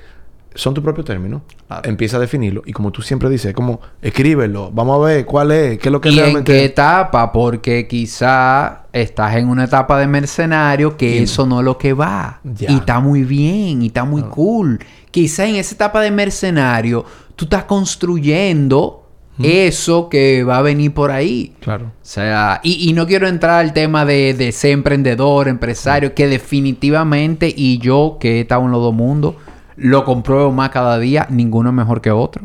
[0.56, 1.42] son tu propio término.
[1.68, 1.90] Claro.
[1.90, 2.64] Empieza a definirlo.
[2.66, 4.72] Y como tú siempre dices, es como, escríbelo.
[4.72, 7.32] Vamos a ver cuál es, qué es lo que ¿Y en realmente qué etapa?
[7.32, 12.40] Porque quizá estás en una etapa de mercenario que eso no es lo que va.
[12.44, 12.72] Ya.
[12.72, 14.80] Y está muy bien, y está muy cool.
[15.12, 19.04] Quizá en esa etapa de mercenario tú estás construyendo
[19.44, 21.54] eso que va a venir por ahí.
[21.60, 21.86] Claro.
[21.86, 26.28] O sea, y, y no quiero entrar al tema de, de ser emprendedor, empresario, que
[26.28, 29.36] definitivamente, y yo que he estado en los dos mundos,
[29.78, 32.44] lo compruebo más cada día, ninguno es mejor que otro.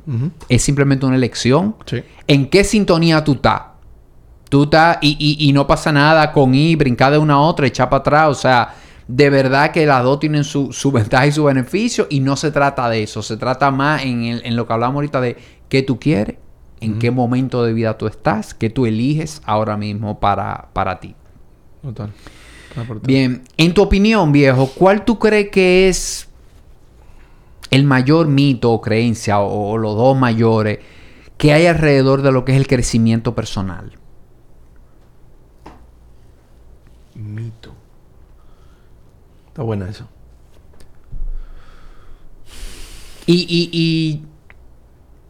[0.49, 1.76] Es simplemente una elección.
[1.87, 2.03] Sí.
[2.26, 3.62] ¿En qué sintonía tú estás?
[4.49, 7.66] Tú estás y, y- y no pasa nada con ir, brincar de una a otra,
[7.66, 8.28] echar para atrás.
[8.28, 8.74] O sea,
[9.09, 12.51] de verdad que las dos tienen su, su ventaja y su beneficio y no se
[12.51, 13.22] trata de eso.
[13.22, 15.37] Se trata más en, el- en lo que hablamos ahorita de
[15.70, 16.37] qué tú quieres,
[16.80, 21.14] en qué momento de vida tú estás, qué tú eliges ahora mismo para, para ti.
[21.80, 22.11] Total.
[23.07, 26.28] Bien, en tu opinión, viejo, ¿cuál tú crees que es
[27.73, 30.79] el mayor mito o creencia o, o los dos mayores
[31.39, 33.93] que hay alrededor de lo que es el crecimiento personal?
[37.14, 37.73] Mito.
[39.49, 40.07] Está buena eso.
[43.27, 44.23] Y, y, y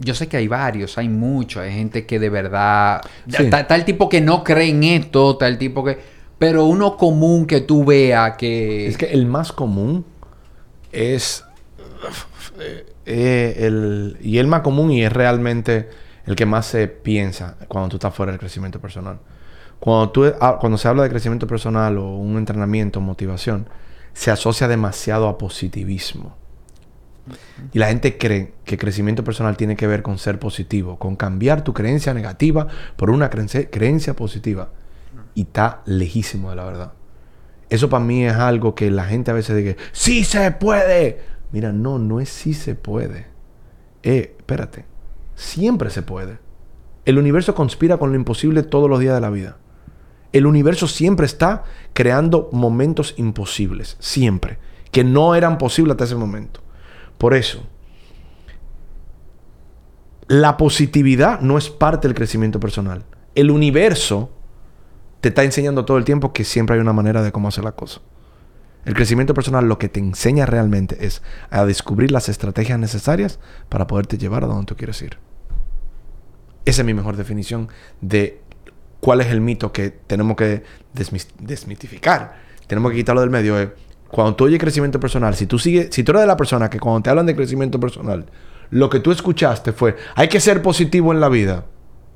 [0.01, 3.03] yo sé que hay varios, hay muchos, hay gente que de verdad...
[3.29, 3.49] Sí.
[3.69, 5.99] El tipo que no cree en esto, el tipo que...
[6.39, 8.89] Pero uno común que tú veas que...
[8.89, 10.05] Es que el más común
[10.91, 11.45] es
[12.59, 15.89] eh, eh, y el más común y es realmente
[16.27, 19.19] el que más se piensa cuando tú estás fuera del crecimiento personal.
[19.81, 23.69] Cuando tú ah, cuando se habla de crecimiento personal o un entrenamiento, motivación,
[24.13, 26.37] se asocia demasiado a positivismo.
[27.73, 31.63] Y la gente cree que crecimiento personal tiene que ver con ser positivo, con cambiar
[31.63, 34.71] tu creencia negativa por una creencia positiva.
[35.35, 36.93] Y está lejísimo de la verdad.
[37.71, 41.32] Eso para mí es algo que la gente a veces dice, ¡Sí se puede!
[41.53, 43.27] Mira, no, no es sí se puede.
[44.03, 44.87] Eh, espérate.
[45.35, 46.39] Siempre se puede.
[47.05, 49.59] El universo conspira con lo imposible todos los días de la vida.
[50.33, 53.97] El universo siempre está creando momentos imposibles.
[54.01, 54.59] Siempre.
[54.91, 56.61] Que no eran posibles hasta ese momento.
[57.19, 57.63] Por eso,
[60.27, 63.05] la positividad no es parte del crecimiento personal.
[63.35, 64.31] El universo
[65.21, 67.73] te está enseñando todo el tiempo que siempre hay una manera de cómo hacer la
[67.73, 68.01] cosa.
[68.85, 73.87] El crecimiento personal lo que te enseña realmente es a descubrir las estrategias necesarias para
[73.87, 75.19] poderte llevar a donde tú quieres ir.
[76.65, 77.69] Esa es mi mejor definición
[78.01, 78.41] de
[79.01, 82.41] cuál es el mito que tenemos que desmitificar.
[82.67, 83.61] Tenemos que quitarlo del medio.
[83.61, 83.73] eh.
[84.09, 86.79] Cuando tú oyes crecimiento personal, si tú sigues, si tú eres de la persona que
[86.79, 88.27] cuando te hablan de crecimiento personal,
[88.71, 91.67] lo que tú escuchaste fue, hay que ser positivo en la vida,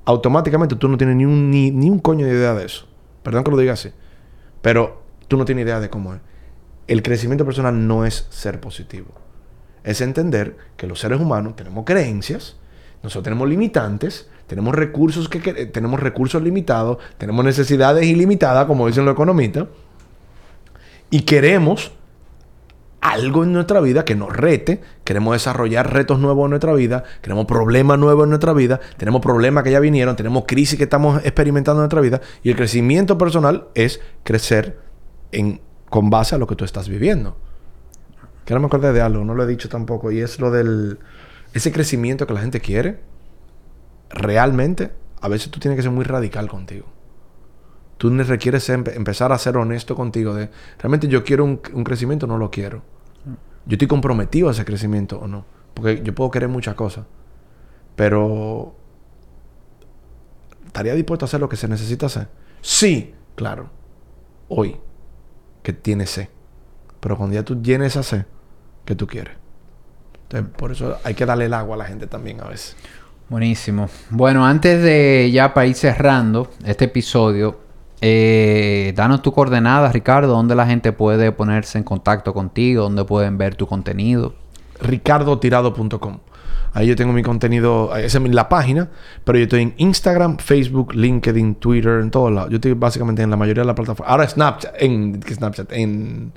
[0.05, 2.87] automáticamente tú no tienes ni un, ni, ni un coño de idea de eso.
[3.23, 3.91] Perdón que lo diga así.
[4.63, 6.21] Pero tú no tienes idea de cómo es.
[6.87, 9.09] El crecimiento personal no es ser positivo.
[9.83, 12.57] Es entender que los seres humanos tenemos creencias,
[13.03, 19.15] nosotros tenemos limitantes, tenemos recursos que, tenemos recursos limitados, tenemos necesidades ilimitadas, como dicen los
[19.15, 19.67] economistas,
[21.11, 21.93] y queremos
[23.01, 27.47] algo en nuestra vida que nos rete, queremos desarrollar retos nuevos en nuestra vida, queremos
[27.47, 31.81] problemas nuevos en nuestra vida, tenemos problemas que ya vinieron, tenemos crisis que estamos experimentando
[31.81, 34.81] en nuestra vida y el crecimiento personal es crecer
[35.31, 35.61] en,
[35.91, 37.37] con base a lo que tú estás viviendo.
[38.45, 40.99] Que no me acordé de algo, no lo he dicho tampoco, y es lo del
[41.53, 43.01] ese crecimiento que la gente quiere.
[44.11, 46.87] Realmente, a veces tú tienes que ser muy radical contigo.
[47.99, 52.27] Tú requieres empe- empezar a ser honesto contigo de, realmente yo quiero un, un crecimiento
[52.27, 52.83] o no lo quiero.
[53.65, 55.45] Yo estoy comprometido a ese crecimiento o no.
[55.75, 57.05] Porque yo puedo querer muchas cosas.
[57.97, 58.77] Pero
[60.67, 62.29] ¿estaría dispuesto a hacer lo que se necesita hacer?
[62.61, 63.71] Sí, claro.
[64.49, 64.77] Hoy,
[65.67, 66.31] que tienes C.
[67.01, 68.25] Pero cuando ya tú llenes esa C,
[68.85, 69.35] ¿qué tú quieres?
[70.23, 72.77] Entonces, por eso hay que darle el agua a la gente también a veces.
[73.29, 73.89] Buenísimo.
[74.11, 77.59] Bueno, antes de ya para ir cerrando este episodio,
[78.01, 83.37] eh, danos tu coordenada, Ricardo, donde la gente puede ponerse en contacto contigo, donde pueden
[83.37, 84.35] ver tu contenido.
[84.81, 86.19] ricardotirado.com.
[86.75, 88.89] Ahí yo tengo mi contenido, esa es la página,
[89.25, 92.51] pero yo estoy en Instagram, Facebook, LinkedIn, Twitter, en todos lados.
[92.51, 94.11] Yo estoy básicamente en la mayoría de las plataformas.
[94.11, 96.33] Ahora Snapchat, en ¿qué Snapchat, en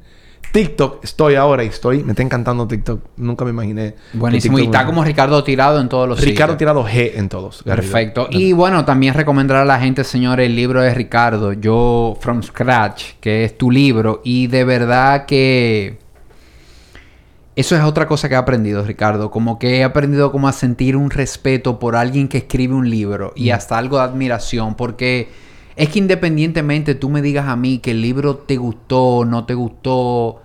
[0.51, 3.01] TikTok estoy ahora y estoy, me está encantando TikTok.
[3.17, 3.93] Nunca me imaginé.
[4.13, 4.57] Buenísimo.
[4.57, 6.57] Y está me- como Ricardo Tirado en todos los Ricardo sitios.
[6.57, 7.61] Tirado G en todos.
[7.61, 8.27] Perfecto.
[8.31, 13.13] Y bueno, también recomendar a la gente, señores, el libro de Ricardo, Yo From Scratch,
[13.19, 14.21] que es tu libro.
[14.23, 15.99] Y de verdad que
[17.55, 19.31] eso es otra cosa que he aprendido, Ricardo.
[19.31, 23.33] Como que he aprendido como a sentir un respeto por alguien que escribe un libro
[23.35, 24.75] y hasta algo de admiración.
[24.75, 25.29] Porque
[25.75, 29.55] es que independientemente tú me digas a mí que el libro te gustó, no te
[29.55, 30.41] gustó,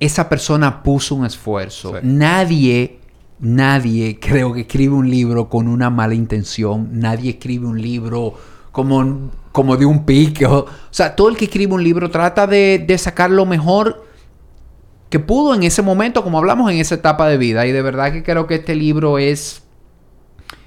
[0.00, 1.94] esa persona puso un esfuerzo.
[1.94, 1.98] Sí.
[2.02, 2.98] Nadie,
[3.40, 6.88] nadie creo que escribe un libro con una mala intención.
[6.92, 8.34] Nadie escribe un libro
[8.72, 10.46] como, como de un pique.
[10.46, 14.13] O, o sea, todo el que escribe un libro trata de, de sacar lo mejor
[15.14, 17.64] que pudo en ese momento, como hablamos en esa etapa de vida.
[17.68, 19.62] Y de verdad que creo que este libro es,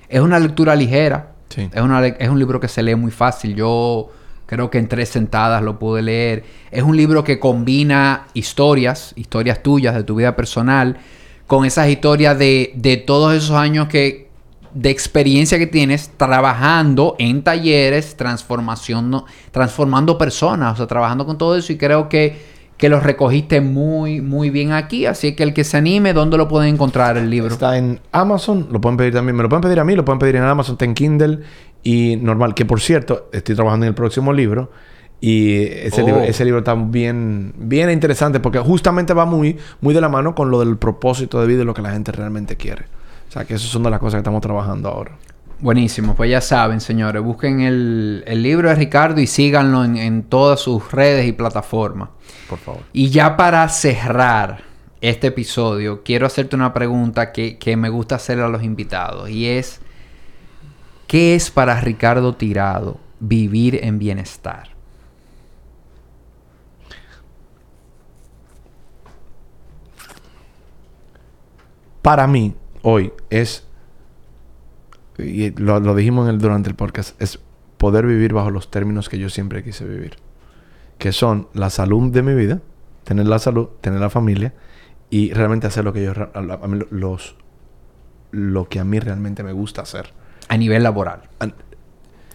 [0.07, 1.33] es una lectura ligera.
[1.49, 1.69] Sí.
[1.73, 3.55] Es, una es un libro que se lee muy fácil.
[3.55, 4.09] Yo
[4.45, 6.45] creo que en tres sentadas lo pude leer.
[6.71, 10.95] Es un libro que combina historias, historias tuyas de tu vida personal,
[11.45, 14.29] con esas historias de, de todos esos años que
[14.73, 21.37] de experiencia que tienes trabajando en talleres, transformación, no- transformando personas, o sea, trabajando con
[21.37, 25.05] todo eso y creo que, que los recogiste muy, muy bien aquí.
[25.05, 27.51] Así que el que se anime, ¿dónde lo pueden encontrar el libro?
[27.51, 30.19] Está en Amazon, lo pueden pedir también, me lo pueden pedir a mí, lo pueden
[30.19, 31.39] pedir en Amazon, está en Kindle
[31.83, 32.53] y normal.
[32.53, 34.69] Que por cierto, estoy trabajando en el próximo libro
[35.19, 36.05] Y ese, Oh.
[36.05, 40.35] libro, ese libro está bien, bien interesante porque justamente va muy, muy de la mano
[40.35, 42.85] con lo del propósito de vida y lo que la gente realmente quiere.
[43.27, 45.13] O sea, que esas son de las cosas que estamos trabajando ahora.
[45.59, 50.21] Buenísimo, pues ya saben, señores, busquen el, el libro de Ricardo y síganlo en, en
[50.21, 52.09] todas sus redes y plataformas.
[52.47, 52.81] Por favor.
[52.93, 54.63] Y ya para cerrar
[55.01, 59.47] este episodio, quiero hacerte una pregunta que, que me gusta hacerle a los invitados y
[59.47, 59.79] es,
[61.07, 64.69] ¿qué es para Ricardo Tirado vivir en bienestar?
[72.03, 73.66] Para mí, hoy, es...
[75.17, 77.19] Y lo, lo dijimos en el- durante el podcast.
[77.21, 77.39] Es
[77.77, 80.17] poder vivir bajo los términos que yo siempre quise vivir.
[80.97, 82.61] Que son la salud de mi vida.
[83.03, 84.53] Tener la salud, tener la familia.
[85.09, 86.11] Y realmente hacer lo que yo...
[86.33, 87.35] a- mí lo- los...
[88.31, 90.11] Lo que a mí realmente me gusta hacer.
[90.49, 91.55] A nivel laboral An-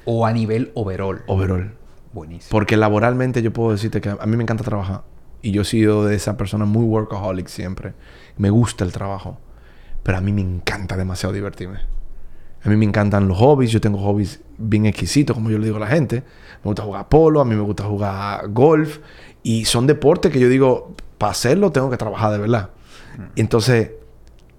[0.05, 1.22] o a nivel overall.
[1.26, 1.74] Overall.
[2.12, 2.51] Buenísimo.
[2.51, 5.03] Porque laboralmente yo puedo decirte que a mí me encanta trabajar.
[5.43, 7.95] Y yo he sido de esa persona muy workaholic siempre.
[8.39, 9.39] Me gusta el trabajo.
[10.03, 11.80] Pero a mí me encanta demasiado divertirme.
[12.64, 13.70] A mí me encantan los hobbies.
[13.70, 16.16] Yo tengo hobbies bien exquisitos, como yo le digo a la gente.
[16.62, 18.98] Me gusta jugar polo, a mí me gusta jugar golf.
[19.42, 22.70] Y son deportes que yo digo, para hacerlo tengo que trabajar de verdad.
[23.34, 23.90] Y entonces,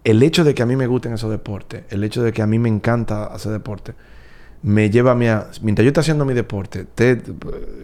[0.04, 2.48] el hecho de que a mí me gusten esos deportes, el hecho de que a
[2.48, 3.94] mí me encanta hacer deporte,
[4.62, 5.48] me lleva a mí a...
[5.62, 7.22] Mientras yo esté haciendo mi deporte, esté eh,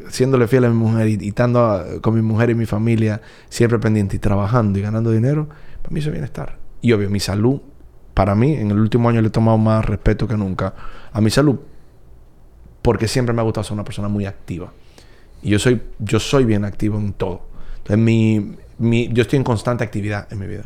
[0.10, 3.22] siéndole fiel a mi mujer y, y estando a- con mi mujer y mi familia
[3.50, 5.48] siempre pendiente y trabajando y ganando dinero,
[5.82, 6.58] para mí eso es bienestar.
[6.82, 7.62] Y obvio, mi salud,
[8.20, 10.74] para mí, en el último año le he tomado más respeto que nunca
[11.14, 11.58] a mi salud,
[12.82, 14.74] porque siempre me ha gustado ser una persona muy activa.
[15.42, 17.44] Y yo soy, yo soy bien activo en todo.
[17.78, 20.64] Entonces, mi, mi- yo estoy en constante actividad en mi vida.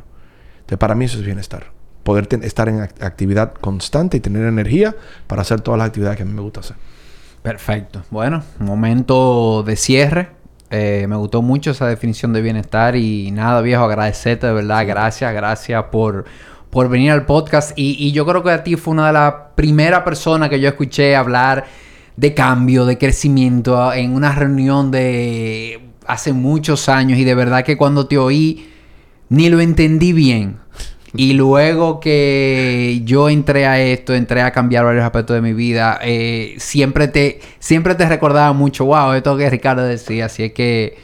[0.61, 1.67] Entonces, para mí eso es bienestar.
[2.01, 4.95] Poder ten- estar en act- actividad constante y tener energía
[5.27, 6.75] para hacer todas las actividades que a mí me gusta hacer.
[7.43, 8.01] Perfecto.
[8.09, 10.29] Bueno, momento de cierre.
[10.71, 14.87] Eh, me gustó mucho esa definición de bienestar y nada, viejo, agradecerte de verdad.
[14.87, 16.25] Gracias, gracias por,
[16.73, 17.71] por venir al podcast.
[17.75, 21.15] Y, yo creo que a ti fue una de las primeras personas que yo escuché
[21.15, 21.65] hablar
[22.17, 27.77] de cambio, de crecimiento en una reunión de hace muchos años y de verdad que
[27.77, 28.69] cuando te oí
[29.29, 30.57] ni lo entendí bien.
[31.15, 35.99] Y luego que yo entré a esto, entré a cambiar varios aspectos de mi vida,
[36.01, 40.25] eh, siempre te siempre te recordaba mucho, wow, esto que Ricardo decía.
[40.25, 40.97] Así es que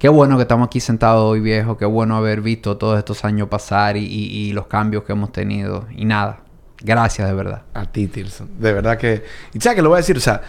[0.00, 1.76] qué bueno que estamos aquí sentados hoy, viejo.
[1.76, 5.30] Qué bueno haber visto todos estos años pasar y, y- y los cambios que hemos
[5.30, 5.86] tenido.
[5.94, 6.40] Y nada,
[6.82, 7.62] gracias de verdad.
[7.74, 8.48] A ti, Tilson.
[8.58, 9.22] De verdad que...
[9.52, 10.40] Y sabes que lo voy a decir, o sea,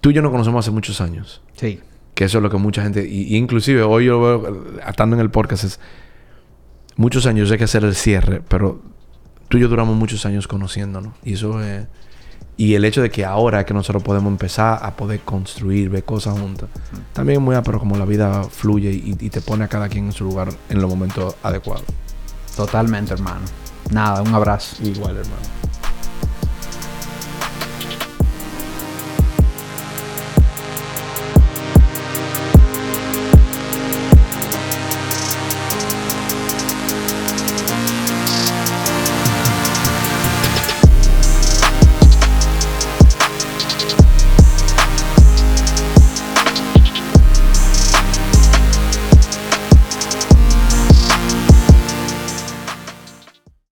[0.00, 1.40] tú y yo nos conocemos hace muchos años.
[1.54, 1.80] Sí.
[2.14, 3.08] Que eso es lo que mucha gente...
[3.08, 5.80] Y, y inclusive hoy yo veo, eh, estando en el podcast, es...
[6.96, 8.82] Muchos años hay que hacer el cierre, pero
[9.48, 11.14] tú y yo duramos muchos años conociéndonos.
[11.22, 11.86] Y eso es...
[12.56, 16.04] Y el hecho de que ahora es que nosotros podemos empezar a poder construir, ver
[16.04, 16.68] cosas juntas.
[17.12, 20.06] También es muy pero como la vida fluye y, y te pone a cada quien
[20.06, 21.84] en su lugar en los momentos adecuados.
[22.56, 23.40] Totalmente, hermano.
[23.90, 24.76] Nada, un abrazo.
[24.82, 25.42] Igual, hermano.